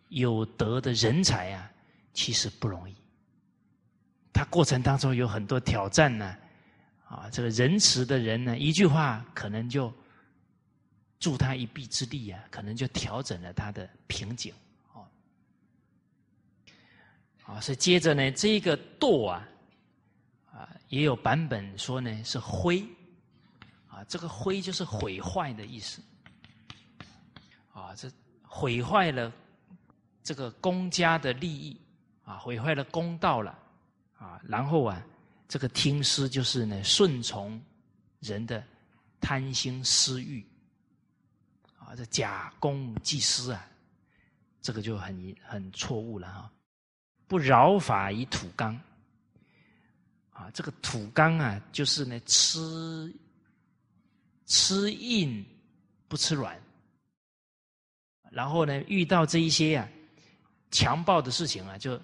[0.10, 1.72] 有德的人才啊，
[2.12, 2.96] 其实不容易，
[4.34, 6.36] 他过程当中有很多挑战呢，
[7.08, 9.94] 啊，这个仁慈的人呢，一句话可能就。
[11.24, 14.54] 助他一臂之力啊，可能就调整了他的瓶颈
[14.92, 15.08] 哦。
[17.46, 19.48] 啊，所以接着呢，这个堕啊，
[20.52, 22.86] 啊，也有版本说呢是灰，
[23.88, 26.02] 啊，这个灰就是毁坏的意思。
[27.72, 28.12] 啊，这
[28.44, 29.32] 毁坏了
[30.24, 31.80] 这个公家的利益
[32.26, 33.58] 啊，毁坏了公道了
[34.18, 35.02] 啊，然后啊，
[35.48, 37.62] 这个听师就是呢顺从
[38.20, 38.62] 人的
[39.22, 40.46] 贪心私欲。
[41.96, 43.70] 这假公济私啊，
[44.62, 46.52] 这个就很很错误了哈！
[47.28, 48.80] 不饶法以土刚
[50.32, 53.14] 啊，这个土刚啊，就是呢吃
[54.46, 55.46] 吃硬
[56.08, 56.60] 不吃软，
[58.32, 59.88] 然后呢遇到这一些啊
[60.72, 62.00] 强暴的事情啊，就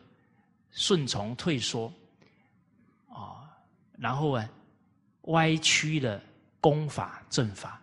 [0.71, 1.91] 顺从退缩
[3.07, 3.49] 啊，
[3.97, 4.49] 然后啊
[5.23, 6.21] 歪曲了
[6.61, 7.81] 公法正法。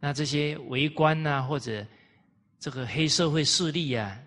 [0.00, 1.86] 那这些为官呐，或者
[2.58, 4.18] 这个黑社会势力啊，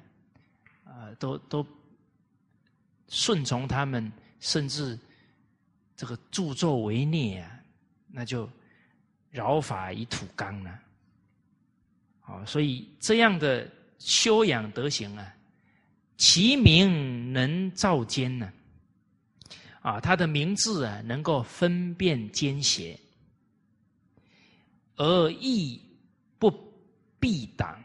[0.86, 1.66] 啊，都都
[3.10, 4.98] 顺从他们，甚至
[5.96, 7.60] 这个助纣为虐啊，
[8.08, 8.48] 那就
[9.32, 10.80] 饶法以土纲了。
[12.22, 13.68] 好，所以这样的
[13.98, 15.36] 修养德行啊，
[16.18, 18.54] 其名能照奸呢。
[19.82, 22.98] 啊，他的名字啊，能够分辨奸邪，
[24.96, 25.82] 而义
[26.38, 26.52] 不
[27.20, 27.82] 避党。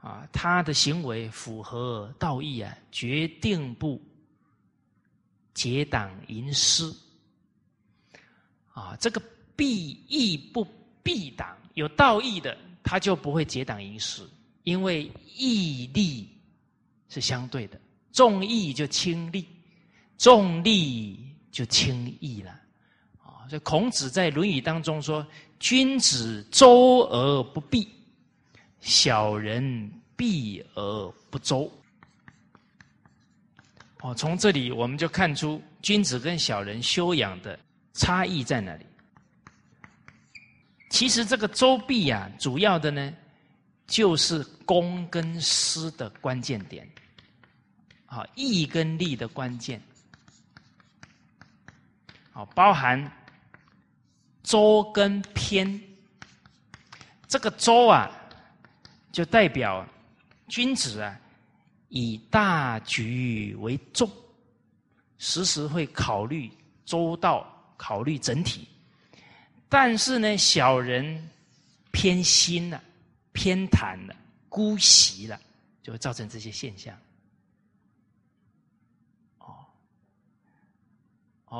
[0.00, 4.00] 啊，他的行为符合道义啊，决定不
[5.54, 6.94] 结党营私。
[8.72, 9.22] 啊，这个
[9.56, 10.66] 避义不
[11.02, 14.28] 避党，有道义的，他就不会结党营私，
[14.64, 16.28] 因为义利
[17.08, 17.80] 是相对的，
[18.12, 19.46] 重义就轻利。
[20.16, 21.18] 重利
[21.50, 22.52] 就轻义了，
[23.20, 23.42] 啊！
[23.48, 25.26] 所以孔子在《论语》当中说
[25.64, 27.88] ：“君子周而不避，
[28.80, 31.72] 小人避而不周。”
[34.02, 37.58] 哦，从这里我们就看出君子跟小人修养的
[37.94, 38.84] 差异在哪里。
[40.90, 43.10] 其实这个周避啊，主要的呢，
[43.86, 46.86] 就是公跟私的关键点，
[48.04, 49.80] 啊，义跟利的关键。
[52.32, 53.10] 好，包含
[54.44, 55.80] 周跟偏，
[57.26, 58.10] 这个周啊，
[59.10, 59.84] 就代表
[60.48, 61.18] 君子啊，
[61.88, 64.08] 以大局为重，
[65.16, 66.50] 时时会考虑
[66.84, 67.44] 周到，
[67.78, 68.68] 考虑整体。
[69.68, 71.30] 但是呢，小人
[71.90, 72.80] 偏心了，
[73.32, 74.14] 偏袒了，
[74.50, 75.40] 姑息了，
[75.82, 76.94] 就会造成这些现象。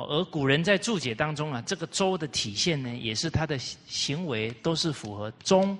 [0.03, 5.77] 而古人在注解当中啊，这个周的体现呢，也是他的行为都是符合忠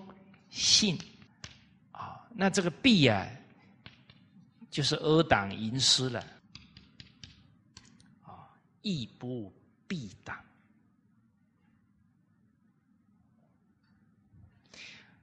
[0.49, 0.97] 信
[1.91, 2.25] 啊。
[2.33, 3.27] 那这个避啊，
[4.69, 6.19] 就是阿党吟诗了
[8.23, 8.47] 啊，
[8.81, 9.51] 亦不
[9.87, 10.37] 避党。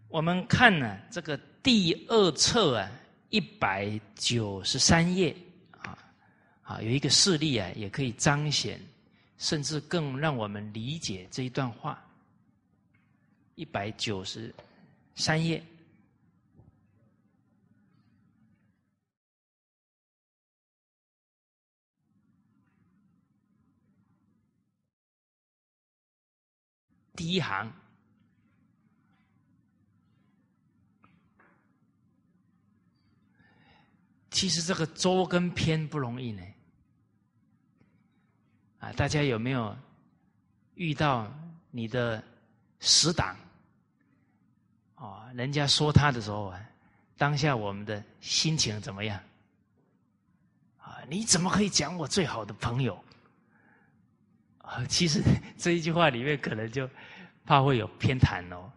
[0.08, 2.90] 我们看呢，这个第二册啊，
[3.30, 5.34] 一百九十三页。
[6.72, 8.80] 啊，有一个事例啊，也可以彰显，
[9.36, 12.02] 甚至更让我们理解这一段话。
[13.56, 14.54] 一百九十
[15.14, 15.62] 三页，
[27.14, 27.70] 第一行，
[34.30, 36.42] 其实这个周跟偏不容易呢。
[38.82, 39.76] 啊，大家有没有
[40.74, 41.32] 遇到
[41.70, 42.20] 你的
[42.80, 43.36] 死党？
[44.96, 46.60] 哦，人家说他的时候啊，
[47.16, 49.20] 当下我们的心情怎么样？
[50.78, 53.00] 啊，你怎么可以讲我最好的朋友？
[54.58, 55.22] 啊，其实
[55.56, 56.90] 这一句话里面可能就
[57.46, 58.72] 怕会有偏袒哦。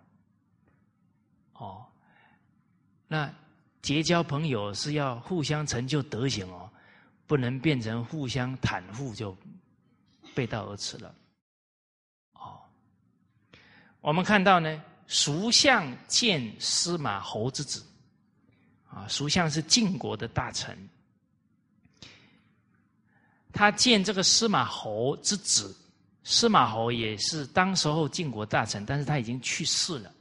[1.53, 1.85] 哦，
[3.07, 3.33] 那
[3.81, 6.69] 结交朋友是要互相成就德行哦，
[7.25, 9.35] 不能变成互相袒护就。
[10.35, 11.15] 背道而驰了，
[12.33, 12.59] 哦，
[14.01, 17.81] 我们看到呢，蜀相见司马侯之子，
[18.89, 20.77] 啊，蜀相是晋国的大臣，
[23.53, 25.73] 他见这个司马侯之子，
[26.25, 30.13] 司马侯也是当时候晋国大臣，但是他已经去世了，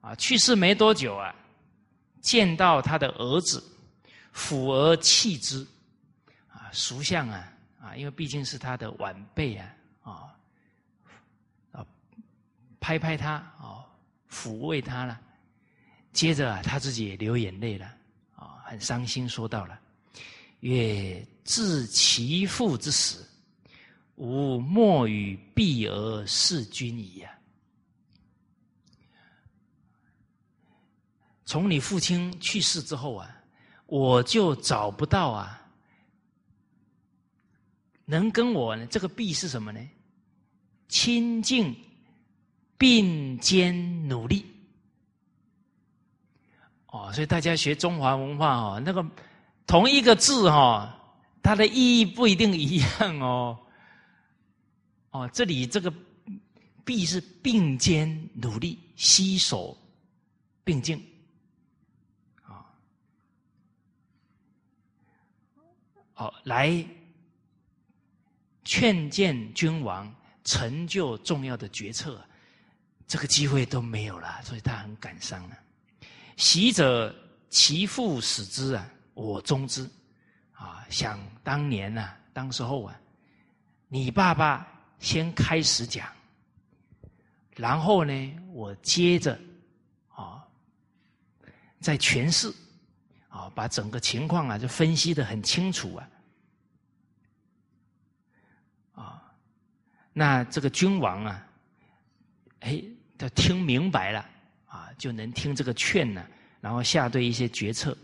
[0.00, 1.34] 啊，去世没多久啊，
[2.22, 3.62] 见到他的儿子，
[4.34, 5.66] 抚而弃之，
[6.48, 7.51] 啊，蜀相啊。
[7.82, 10.36] 啊，因为毕竟是他的晚辈啊，啊，
[11.72, 11.86] 啊，
[12.78, 13.84] 拍拍他，啊，
[14.30, 15.20] 抚慰他了。
[16.12, 17.86] 接着啊，他自己也流眼泪了，
[18.36, 19.80] 啊，很伤心，说到了
[20.60, 23.28] ：“曰自其父之死，
[24.14, 27.36] 吾莫与避而事君矣呀。
[31.44, 33.28] 从你父亲去世之后啊，
[33.86, 35.58] 我就找不到啊。”
[38.12, 38.86] 能跟我呢？
[38.88, 39.80] 这个“必”是什么呢？
[40.86, 41.74] 亲近、
[42.76, 44.44] 并肩努力。
[46.88, 49.02] 哦，所以大家学中华文化哦，那个
[49.66, 50.94] 同一个字哈，
[51.42, 53.58] 它的意义不一定一样哦。
[55.12, 55.90] 哦，这里这个
[56.84, 59.74] “必”是并肩努力、携手
[60.62, 61.02] 并进。
[62.42, 62.68] 啊，
[66.12, 66.86] 好来。
[68.74, 70.10] 劝谏君王，
[70.44, 72.18] 成就重要的决策，
[73.06, 75.58] 这个机会都没有了，所以他很感伤啊。
[76.38, 77.14] 习者
[77.50, 79.86] 其父死之啊，我终之。
[80.52, 82.98] 啊，想当年呐，当时候啊，
[83.88, 84.66] 你爸爸
[84.98, 86.08] 先开始讲，
[87.54, 89.38] 然后呢，我接着
[90.08, 90.42] 啊，
[91.78, 92.50] 在诠释，
[93.28, 96.08] 啊，把整个情况啊就分析的很清楚，啊，
[100.12, 101.46] 那这个君王啊，
[102.60, 102.82] 哎，
[103.16, 104.24] 他听明白了
[104.66, 106.26] 啊，就能听这个劝呢，
[106.60, 107.96] 然后下对一些决策。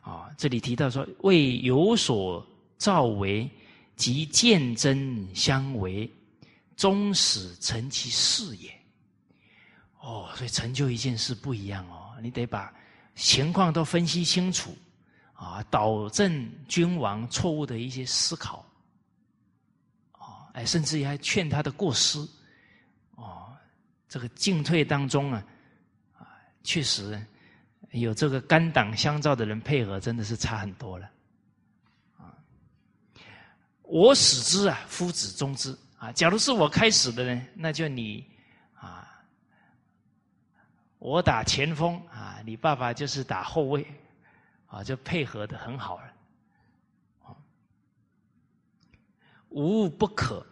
[0.00, 2.44] 啊，这里提到说，为有所
[2.76, 3.48] 造为，
[3.94, 6.10] 即见真相为，
[6.76, 8.72] 终始成其事也。
[10.00, 12.74] 哦，所以成就一件事不一样哦，你得把
[13.14, 14.76] 情况都分析清楚，
[15.34, 18.66] 啊，导正君王错误的一些思考，
[20.52, 22.18] 哎，甚至于还劝他的过失，
[23.16, 23.56] 哦，
[24.08, 25.44] 这个进退当中啊，
[26.18, 26.26] 啊，
[26.62, 27.20] 确实。
[27.90, 31.10] 有这个肝胆相照的人配合，真的是差很多了。
[32.16, 32.32] 啊，
[33.82, 36.10] 我始之啊，夫子终之啊。
[36.10, 38.26] 假如是我开始的呢，那就你
[38.72, 39.06] 啊，
[40.98, 43.86] 我打前锋啊，你爸爸就是打后卫
[44.68, 46.11] 啊，就配合的很好了。
[49.52, 50.44] 无不可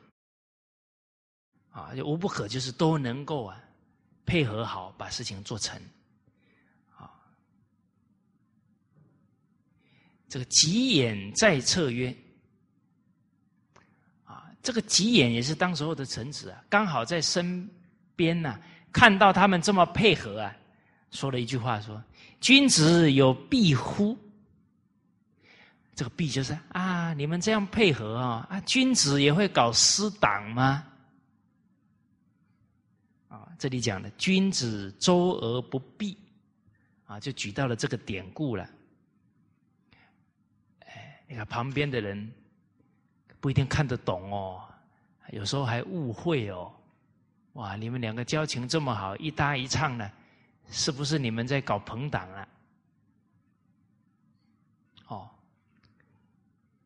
[1.70, 3.62] 啊，就无不可，就是都能够啊
[4.24, 5.81] 配合好，把事情做成
[6.97, 7.10] 啊。
[10.28, 12.14] 这个吉眼在策曰
[14.24, 17.68] ：“啊，这个吉眼也是当时候的臣子啊，刚好在身
[18.14, 18.60] 边呢，
[18.93, 20.56] 看到他们这么配合啊，
[21.10, 22.02] 说了一句话说
[22.40, 24.16] ：‘君子有必乎？’
[26.01, 30.82] 这个弊就是啊，你们这样配合啊，啊，君子也会搞私党吗？
[33.28, 36.16] 啊，这里讲的君子周而不避，
[37.05, 38.66] 啊，就举到了这个典故了。”
[40.89, 42.32] 哎你看旁边的人
[43.39, 44.64] 不一定看得懂哦，
[45.32, 46.72] 有时候还误会哦。
[47.52, 50.10] 哇，你们两个交情这么好，一搭一唱的，
[50.70, 52.48] 是不是你们在搞朋党啊？
[55.09, 55.28] 哦，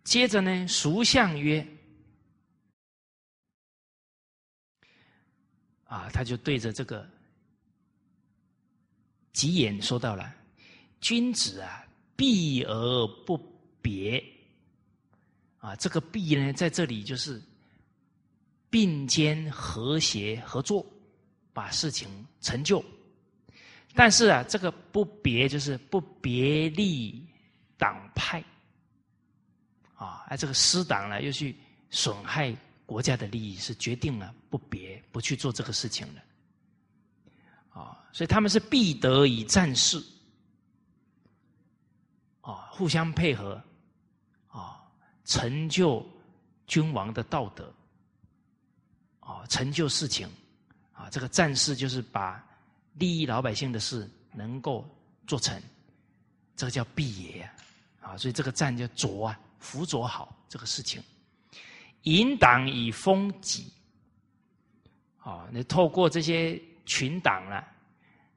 [0.05, 1.67] 接着呢，俗相曰：
[5.85, 7.09] 啊，他就对着这个
[9.33, 10.33] 吉言说到了：
[11.01, 13.37] 君子啊，避而不
[13.83, 14.23] 别。
[15.59, 17.43] 啊，这个“避”呢，在这里就是
[18.69, 20.85] 并肩和谐合作，
[21.55, 22.07] 把事情
[22.43, 22.85] 成就。
[23.95, 27.27] 但是啊，这个不别就是不别立
[27.79, 28.45] 党派，
[30.05, 31.57] 啊，而这个私党呢，又去
[31.89, 32.55] 损害
[32.85, 36.21] 国家的利益，是决定了不别不去做这个事情的。
[37.81, 40.05] 啊，所以他们是必得以战事，
[42.41, 43.63] 啊，互相配合。
[44.49, 44.81] 啊
[45.27, 46.07] 成就
[46.67, 47.73] 君王的道德，
[49.21, 50.29] 啊，成就事情，
[50.93, 52.45] 啊，这个战事就是把
[52.99, 54.87] 利益老百姓的事能够
[55.27, 55.59] 做成，
[56.55, 57.41] 这个叫必也
[58.03, 61.03] 啊，啊，所以这个战叫卓啊，辅佐好这个事情，
[62.03, 63.73] 引党以封己，
[65.17, 67.67] 啊，你透过这些群党啊，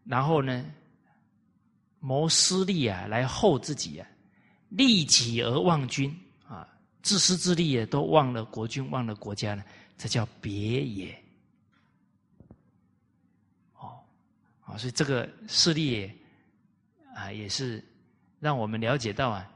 [0.05, 0.65] 然后呢，
[1.99, 4.07] 谋私利啊，来厚自己啊，
[4.69, 6.17] 利己而忘君
[6.47, 6.65] 啊。
[7.03, 9.63] 自私自利也都忘了国君，忘了国家了，
[9.97, 11.23] 这叫别也。
[13.75, 13.99] 哦，
[14.65, 16.09] 啊，所以这个事例
[17.13, 17.83] 啊，也是
[18.39, 19.49] 让我们了解到啊，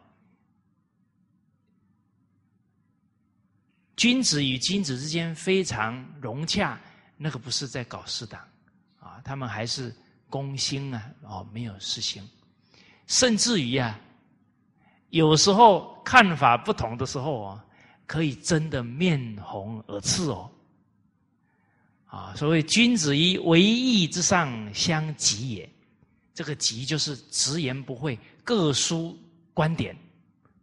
[4.02, 6.76] 君子与君子之间非常融洽，
[7.18, 8.42] 那个不是在搞私党
[9.00, 9.96] 啊，他们还是
[10.28, 12.28] 公心啊，哦，没有私心，
[13.06, 14.00] 甚至于啊。
[15.12, 17.66] 有时候看法不同的时候啊，
[18.08, 20.50] 可以争得面红耳赤哦。
[22.08, 25.70] 啊，所谓君子以为义之上相及也，
[26.34, 29.16] 这个及就是直言不讳，各抒
[29.54, 29.96] 观点，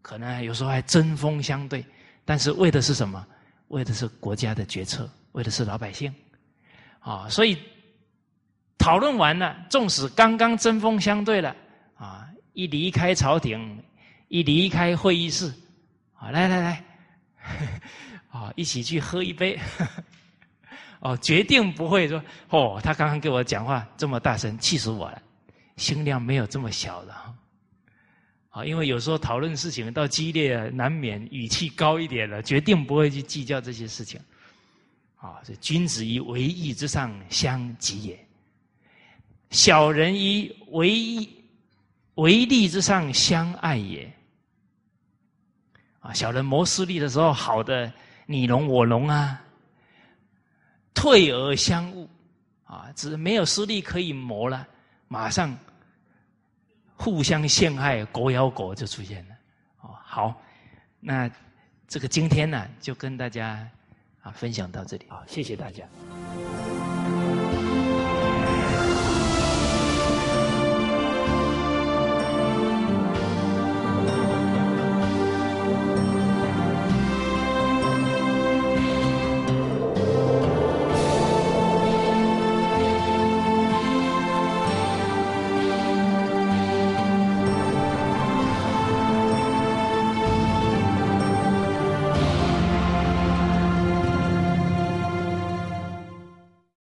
[0.03, 1.87] 可能有时候还针锋相对，
[2.29, 3.27] 但是为的是什么？
[3.69, 6.15] 为的是国家的决策，为的是老百姓。
[7.01, 7.57] 啊，所以
[8.77, 11.57] 讨论完了，纵使刚刚针锋相对了，
[11.97, 13.83] 啊，一离开朝廷。
[14.29, 15.51] 一离开会议室，
[16.13, 16.85] 啊，来来来，
[18.29, 19.59] 啊，一起去喝一杯，
[21.01, 25.23] 哦，决定不会说，哦，他刚刚给我讲话这么大声，气死我了，
[25.77, 27.15] 心量没有这么小的，
[28.59, 34.21] 啊，因为有时候讨论事情到激烈，难免语气高一点了，决定不会去计较这些事情，
[35.15, 38.27] 啊，这君子以为义之上相及也，
[39.51, 41.29] 小人于为
[42.17, 44.13] 为利之上相爱也。
[46.01, 47.93] 啊，小人谋私利的时候，好的
[48.27, 49.41] 你侬我侬啊，
[50.95, 52.09] 退而相恶，
[52.65, 54.67] 啊，只没有私利可以谋了，
[55.07, 55.57] 马上
[56.99, 59.35] 互相陷害，狗咬狗就出现了。
[59.83, 60.43] 哦，好，
[60.99, 61.31] 那
[61.87, 63.67] 这个今天呢，就跟大家
[64.21, 65.85] 啊分享到这里好，谢谢大家。